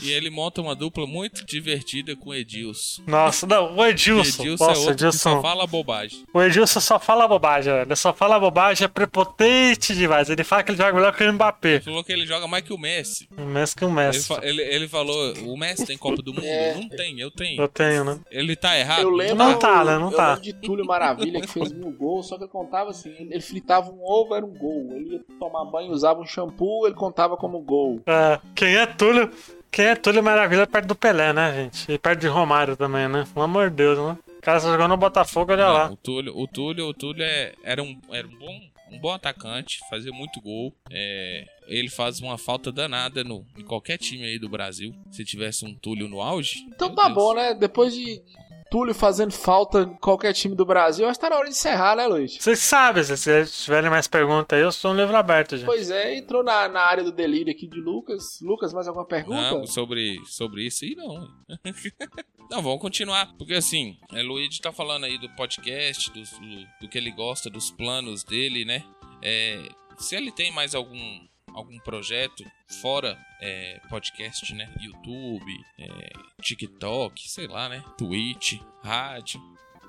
[0.03, 3.03] e ele monta uma dupla muito divertida com o Edilson.
[3.07, 6.25] Nossa, não, o Edilson, Edilson é nossa, outro que só Edilson, fala bobagem.
[6.33, 7.87] o Edilson só fala bobagem, velho.
[7.89, 10.31] Ele só fala bobagem, é prepotente demais.
[10.31, 11.69] Ele fala que ele joga melhor que o Mbappé.
[11.75, 13.29] Ele falou que ele joga mais que o Messi.
[13.37, 14.29] Mês que Ele, Messi.
[14.29, 16.45] fa- ele- ele falou, o Messi tem Copa do Mundo?
[16.47, 16.75] É.
[16.75, 17.61] Não tem, eu tenho.
[17.63, 18.19] Eu tenho, né?
[18.31, 19.03] Ele tá errado?
[19.03, 19.99] Eu lembro, Não tá, né?
[19.99, 20.29] Não eu tá.
[20.35, 23.91] lembro de Túlio Maravilha que fez mil gols, só que ele contava assim, ele, fritava
[23.91, 24.93] um ovo, era um gol.
[24.93, 28.01] Ele ia tomar banho, usava um shampoo, ele contava como gol.
[28.07, 29.31] É, quem é Túlio?
[29.71, 31.93] Quem é Túlio Maravilha perto do Pelé, né, gente?
[31.93, 33.25] E perto de Romário também, né?
[33.33, 34.17] Pelo amor de Deus, né?
[34.39, 35.91] O cara só jogou no Botafogo, olha Não, lá.
[35.91, 38.61] o Túlio, o Túlio, o Túlio é- era, um, era um, bom,
[38.93, 40.73] um bom atacante, fazia muito gol.
[40.91, 44.95] É, ele faz uma falta danada no, em qualquer time aí do Brasil.
[45.11, 46.65] Se tivesse um Túlio no auge.
[46.75, 47.15] Então tá Deus.
[47.15, 47.53] bom, né?
[47.53, 48.23] Depois de
[48.71, 51.97] Túlio fazendo falta em qualquer time do Brasil, acho que tá na hora de encerrar,
[51.97, 52.37] né, Luiz?
[52.39, 55.67] Vocês sabem, se vocês tiverem mais perguntas aí, eu sou um livro aberto, gente.
[55.67, 58.41] Pois é, entrou na, na área do delírio aqui de Lucas.
[58.43, 59.51] Lucas, mais alguma pergunta?
[59.51, 61.29] Não, sobre, sobre isso aí não.
[62.51, 63.35] não, vamos continuar.
[63.39, 67.49] Porque assim, é, Luigi tá falando aí do podcast, do, do, do que ele gosta,
[67.49, 68.85] dos planos dele, né?
[69.23, 71.21] É, se ele tem mais algum,
[71.59, 72.45] algum projeto
[72.81, 74.69] fora é, podcast, né?
[74.81, 77.83] YouTube, é, TikTok, sei lá, né?
[77.97, 79.41] Twitch, rádio.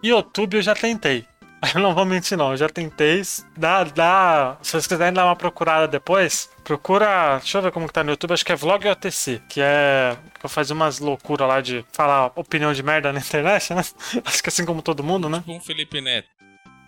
[0.03, 1.25] YouTube eu já tentei.
[1.75, 2.51] Eu não vou mentir, não.
[2.51, 3.21] Eu já tentei.
[3.57, 4.57] Dá, dá.
[4.61, 7.37] Se vocês quiserem dar uma procurada depois, procura.
[7.39, 8.31] Deixa eu ver como que tá no YouTube.
[8.31, 9.41] Acho que é Vlog OTC.
[9.49, 10.17] Que é.
[10.39, 13.81] Que eu fazia umas loucuras lá de falar opinião de merda na internet, né?
[14.23, 15.39] Acho que assim como todo mundo, né?
[15.39, 16.38] Tipo um Felipe Neto.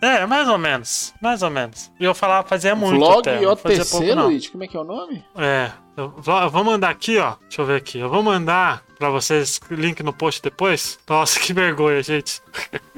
[0.02, 1.14] É, mais ou menos.
[1.22, 1.92] Mais ou menos.
[2.00, 2.98] E eu falava, fazia muito.
[2.98, 4.24] Vlog até, fazia OTC, pouco, não.
[4.24, 4.48] Luiz?
[4.48, 5.24] Como é que é o nome?
[5.36, 7.36] É, eu vou, eu vou mandar aqui, ó.
[7.42, 7.98] Deixa eu ver aqui.
[8.00, 10.98] Eu vou mandar pra vocês link no post depois.
[11.08, 12.42] Nossa, que vergonha, gente.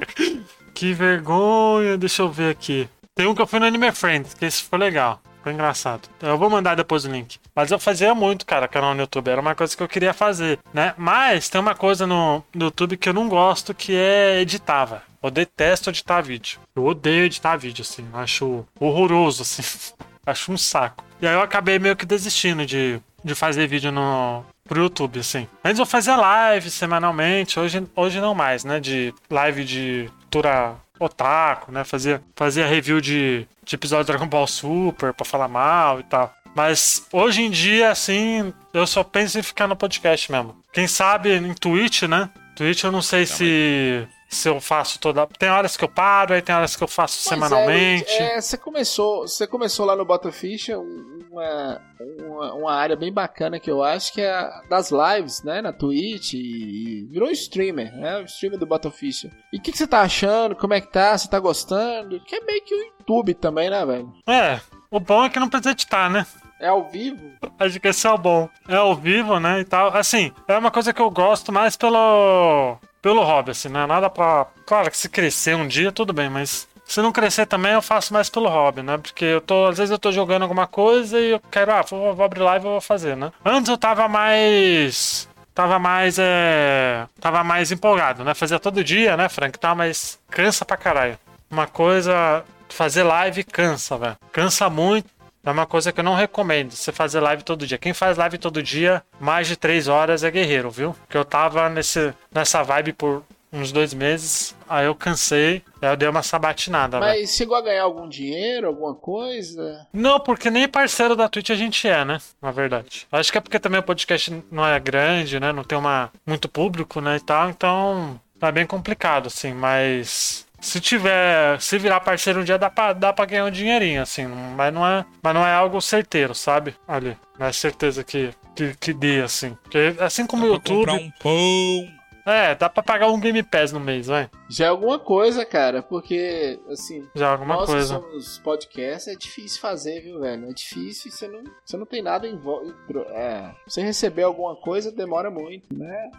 [0.73, 1.95] que vergonha.
[1.95, 2.89] Deixa eu ver aqui.
[3.13, 5.21] Tem um que eu fui no Anime Friends, que esse foi legal.
[5.43, 6.09] Foi engraçado.
[6.17, 7.37] Então, Eu vou mandar depois o link.
[7.55, 9.29] Mas eu fazia muito, cara, canal no YouTube.
[9.29, 10.95] Era uma coisa que eu queria fazer, né?
[10.97, 15.03] Mas tem uma coisa no, no YouTube que eu não gosto, que é editar.
[15.25, 16.59] Eu detesto editar vídeo.
[16.75, 18.07] Eu odeio editar vídeo, assim.
[18.13, 19.63] Eu acho horroroso, assim.
[20.25, 21.03] acho um saco.
[21.21, 25.47] E aí eu acabei meio que desistindo de, de fazer vídeo no, pro YouTube, assim.
[25.63, 28.79] Antes eu fazia live semanalmente, hoje, hoje não mais, né?
[28.79, 31.83] De live de cultura otaku, né?
[31.83, 36.33] Fazia, fazia review de, de episódio de Dragon Ball Super pra falar mal e tal.
[36.55, 40.55] Mas hoje em dia, assim, eu só penso em ficar no podcast mesmo.
[40.71, 42.29] Quem sabe em Twitch, né?
[42.55, 45.25] Twitch eu não sei se, se eu faço toda.
[45.39, 48.11] Tem horas que eu paro, aí tem horas que eu faço Pois semanalmente.
[48.11, 53.11] É, Luiz, é, você começou, você começou lá no Botaficha uma, uma, uma área bem
[53.11, 57.95] bacana que eu acho que é das lives, né, na Twitch e, e virou streamer,
[57.95, 59.31] né, o streamer do Botaficha.
[59.51, 60.55] E o que, que você tá achando?
[60.55, 61.17] Como é que tá?
[61.17, 62.19] Você tá gostando?
[62.21, 64.13] Que é meio que o YouTube também, né, velho?
[64.27, 64.59] É,
[64.91, 66.25] o bom é que não precisa editar, né?
[66.59, 67.33] É ao vivo?
[67.59, 68.49] Acho que esse é o bom.
[68.67, 69.59] É ao vivo, né?
[69.59, 69.95] E tal.
[69.95, 72.77] Assim, é uma coisa que eu gosto mais pelo.
[73.01, 73.85] pelo hobby, assim, né?
[73.85, 74.47] Nada pra.
[74.65, 76.67] Claro que se crescer um dia, tudo bem, mas.
[76.85, 78.97] Se não crescer também, eu faço mais pelo hobby, né?
[78.97, 79.65] Porque eu tô.
[79.65, 82.65] Às vezes eu tô jogando alguma coisa e eu quero, ah, vou, vou abrir live
[82.65, 83.31] e vou fazer, né?
[83.43, 85.27] Antes eu tava mais.
[85.53, 86.17] Tava mais.
[86.19, 88.33] É, tava mais empolgado, né?
[88.33, 89.57] Fazia todo dia, né, Frank?
[89.57, 91.17] Tá, mas cansa pra caralho.
[91.49, 92.43] Uma coisa.
[92.69, 94.17] Fazer live cansa, velho.
[94.31, 95.14] Cansa muito.
[95.45, 97.77] É uma coisa que eu não recomendo, você fazer live todo dia.
[97.77, 100.93] Quem faz live todo dia, mais de três horas é guerreiro, viu?
[100.93, 103.23] Porque eu tava nesse, nessa vibe por
[103.53, 106.99] uns dois meses, aí eu cansei, aí eu dei uma sabatinada.
[106.99, 107.27] Mas velho.
[107.27, 109.87] chegou a ganhar algum dinheiro, alguma coisa?
[109.93, 112.19] Não, porque nem parceiro da Twitch a gente é, né?
[112.41, 113.07] Na verdade.
[113.11, 115.53] Acho que é porque também o podcast não é grande, né?
[115.53, 117.15] Não tem uma muito público, né?
[117.15, 120.44] E tal, então tá bem complicado, assim, mas.
[120.65, 124.25] Se tiver, se virar parceiro um dia, dá pra, dá pra ganhar um dinheirinho, assim,
[124.25, 126.75] mas não é, mas não é algo certeiro, sabe?
[126.87, 129.55] Ali, não é certeza que, que, que dê, assim.
[129.61, 130.91] Porque assim como o Dá pra YouTube.
[130.91, 131.95] comprar um pão.
[132.27, 134.27] É, dá pra pagar um Game Pass no mês, vai.
[134.49, 137.99] Já é alguma coisa, cara, porque, assim, Já é alguma nós coisa.
[137.99, 140.49] que somos podcasts, é difícil fazer, viu, velho?
[140.49, 142.73] É difícil e você não, você não tem nada em volta.
[143.11, 146.09] É, você receber alguma coisa demora muito, né?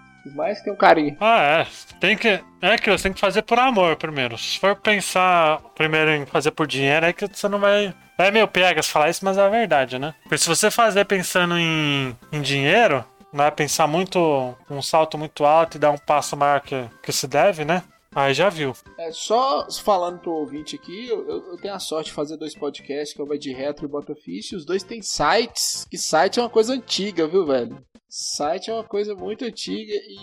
[0.58, 1.16] Que tenha um carinho.
[1.20, 1.66] Ah, é.
[2.00, 2.40] Tem que.
[2.60, 4.36] É que você tem que fazer por amor primeiro.
[4.38, 7.94] Se for pensar primeiro em fazer por dinheiro, é que você não vai.
[8.18, 10.14] É meio pegas falar isso, mas é a verdade, né?
[10.22, 14.54] Porque se você fazer pensando em, em dinheiro, não é pensar muito.
[14.70, 17.82] um salto muito alto e dar um passo maior que, que se deve, né?
[18.14, 18.72] Aí já viu.
[18.98, 23.14] É, só falando pro ouvinte aqui, eu, eu- tenho a sorte de fazer dois podcasts,
[23.14, 26.38] que é o Vai de Retro e o e os dois têm sites, que site
[26.38, 27.78] é uma coisa antiga, viu, velho?
[28.08, 30.16] Site é uma coisa muito antiga e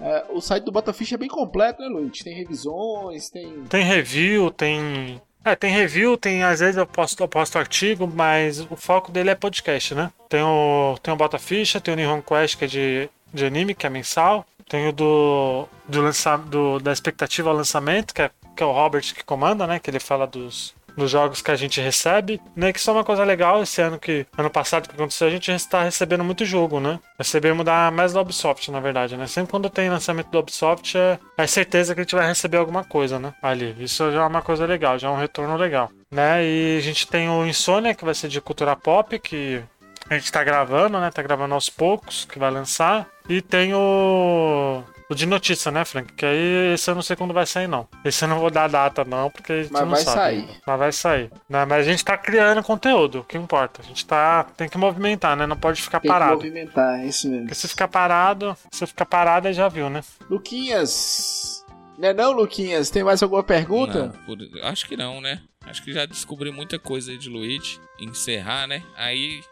[0.00, 2.20] é, o site do Botafish é bem completo, né, Luiz?
[2.20, 3.64] Tem revisões, tem...
[3.64, 5.20] Tem review, tem.
[5.44, 6.42] É, tem review, tem.
[6.42, 10.10] Às vezes eu posto, eu posto artigo, mas o foco dele é podcast, né?
[10.28, 13.74] Tem o, tem o Bota Ficha, tem o Nihon Quest, que é de, de anime,
[13.74, 14.46] que é mensal.
[14.68, 18.72] Tem o do, do, lança, do da expectativa ao lançamento, que é, que é o
[18.72, 19.78] Robert que comanda, né?
[19.78, 22.72] Que ele fala dos, dos jogos que a gente recebe, né?
[22.72, 25.50] Que isso é uma coisa legal esse ano que ano passado que aconteceu, a gente
[25.50, 27.00] está recebendo muito jogo, né?
[27.18, 29.26] Recebemos da mais da Ubisoft, na verdade, né?
[29.26, 32.84] Sempre quando tem lançamento da Ubisoft, é, é certeza que a gente vai receber alguma
[32.84, 33.34] coisa, né?
[33.42, 33.74] Ali.
[33.80, 36.44] Isso já é uma coisa legal, já é um retorno legal, né?
[36.44, 39.62] E a gente tem o Insônia, que vai ser de cultura pop, que
[40.08, 41.10] a gente tá gravando, né?
[41.10, 43.06] Tá gravando aos poucos, que vai lançar.
[43.28, 44.82] E tem o.
[45.10, 46.12] O de notícia, né, Frank?
[46.12, 47.88] Que aí esse eu não sei quando vai sair, não.
[48.04, 50.16] Esse eu não vou dar data, não, porque a gente Mas não vai sabe.
[50.16, 50.48] sair.
[50.64, 51.30] Mas vai sair.
[51.48, 51.64] Né?
[51.64, 53.82] Mas a gente tá criando conteúdo, o que importa.
[53.82, 54.44] A gente tá.
[54.56, 55.46] Tem que movimentar, né?
[55.48, 56.36] Não pode ficar Tem que parado.
[56.36, 57.42] movimentar, é isso mesmo.
[57.46, 60.00] Porque se ficar parado, se ficar parado, aí já viu, né?
[60.30, 61.64] Luquinhas...
[61.98, 62.88] Né não, Luquinhas?
[62.88, 64.06] Tem mais alguma pergunta?
[64.06, 65.40] Não, por- acho que não, né?
[65.66, 67.78] Acho que já descobri muita coisa aí de Luigi.
[68.00, 68.82] Encerrar, né?
[68.96, 69.42] Aí,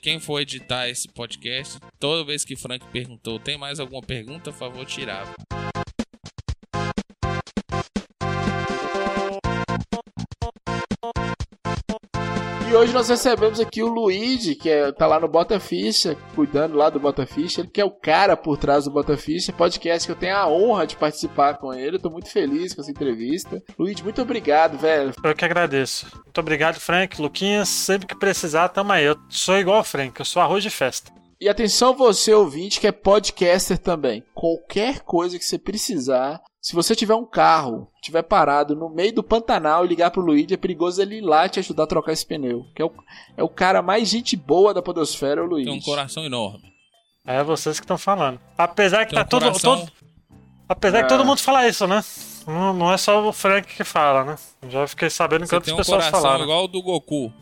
[0.00, 4.58] quem for editar esse podcast, toda vez que Frank perguntou, tem mais alguma pergunta, por
[4.58, 5.26] favor, tirar.
[12.76, 16.90] Hoje nós recebemos aqui o Luigi, que é, tá lá no Bota Ficha, cuidando lá
[16.90, 17.62] do Bota Ficha.
[17.62, 20.46] Ele que é o cara por trás do Bota Ficha, podcast que eu tenho a
[20.46, 21.96] honra de participar com ele.
[21.96, 23.62] Eu tô muito feliz com essa entrevista.
[23.78, 25.12] Luigi, muito obrigado, velho.
[25.24, 26.06] Eu que agradeço.
[26.24, 27.20] Muito obrigado, Frank.
[27.20, 29.04] Luquinhas, sempre que precisar, tamo aí.
[29.04, 31.10] Eu sou igual o Frank, eu sou arroz de festa.
[31.40, 34.22] E atenção você, ouvinte, que é podcaster também.
[34.34, 39.22] Qualquer coisa que você precisar, se você tiver um carro, tiver parado no meio do
[39.22, 42.26] Pantanal e ligar pro Luigi, é perigoso ele ir lá te ajudar a trocar esse
[42.26, 42.66] pneu.
[42.74, 42.92] Que é o,
[43.36, 45.70] é o cara mais gente boa da podosfera, o Luigi.
[45.70, 46.64] Tem um coração enorme.
[47.24, 48.40] É vocês que estão falando.
[48.58, 49.78] Apesar que Tem um tá todo, coração.
[49.78, 49.92] todo-
[50.68, 51.16] Apesar que Ah.
[51.16, 52.02] todo mundo fala isso, né?
[52.46, 54.36] Não, não é só o Frank que fala, né?
[54.68, 56.42] Já fiquei sabendo que Você outras um pessoas coração falaram.
[56.44, 57.32] igual o do Goku.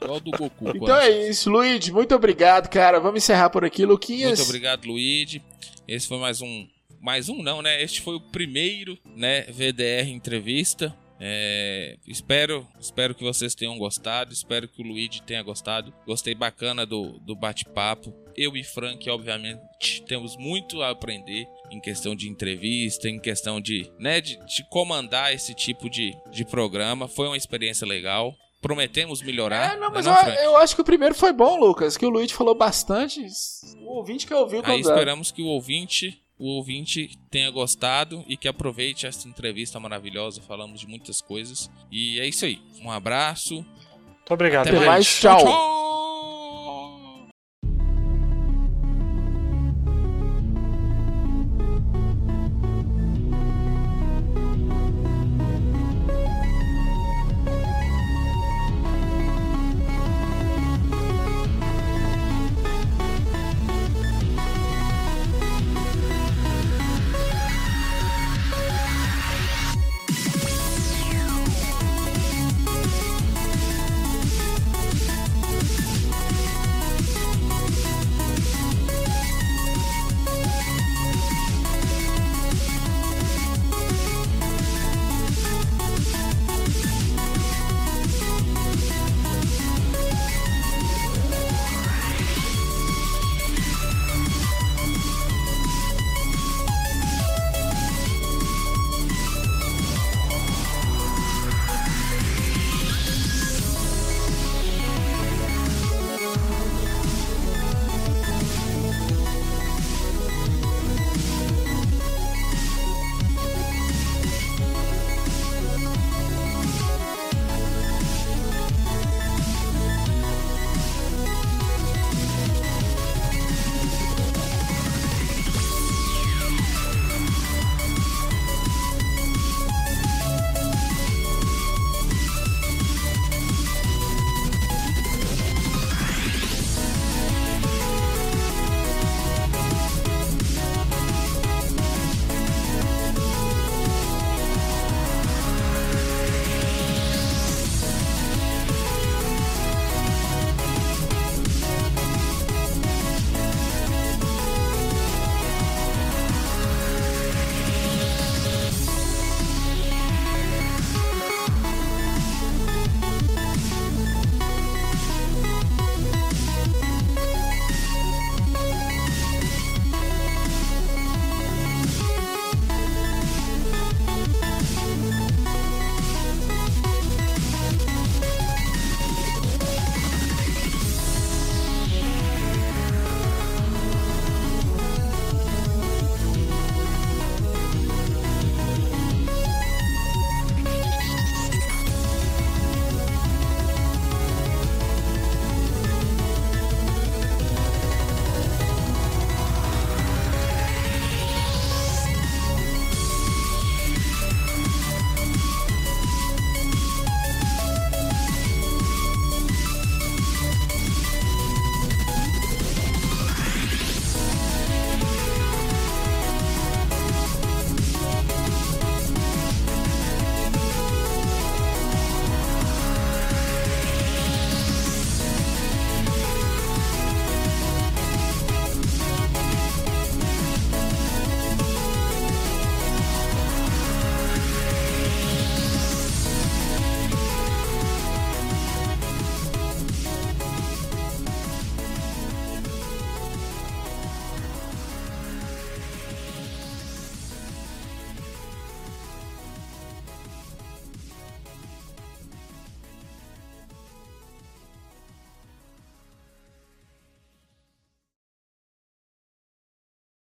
[0.00, 0.68] Igual o do Goku.
[0.68, 1.02] Então coração.
[1.02, 1.92] é isso, Luigi.
[1.92, 2.98] Muito obrigado, cara.
[2.98, 4.38] Vamos encerrar por aqui, Luquinhas.
[4.38, 5.42] Muito obrigado, Luigi.
[5.86, 6.66] Esse foi mais um.
[7.00, 7.82] Mais um não, né?
[7.82, 10.94] Este foi o primeiro, né, VDR entrevista.
[11.22, 14.32] É, espero, espero que vocês tenham gostado.
[14.32, 15.92] Espero que o Luigi tenha gostado.
[16.06, 18.14] Gostei bacana do, do bate-papo.
[18.34, 23.90] Eu e Frank, obviamente, temos muito a aprender em questão de entrevista, em questão de,
[23.98, 27.06] né, de, de comandar esse tipo de, de programa.
[27.06, 28.34] Foi uma experiência legal.
[28.62, 29.74] Prometemos melhorar.
[29.74, 31.96] É, não, né mas não, eu, eu acho que o primeiro foi bom, Lucas.
[31.96, 33.26] Que o Luigi falou bastante.
[33.78, 38.48] O ouvinte que ouviu Aí esperamos que o ouvinte, o ouvinte tenha gostado e que
[38.48, 40.40] aproveite essa entrevista maravilhosa.
[40.40, 41.70] Falamos de muitas coisas.
[41.92, 42.58] E é isso aí.
[42.82, 43.56] Um abraço.
[43.56, 45.20] Muito obrigado, Até mais.
[45.20, 45.38] Tchau.
[45.38, 45.89] tchau.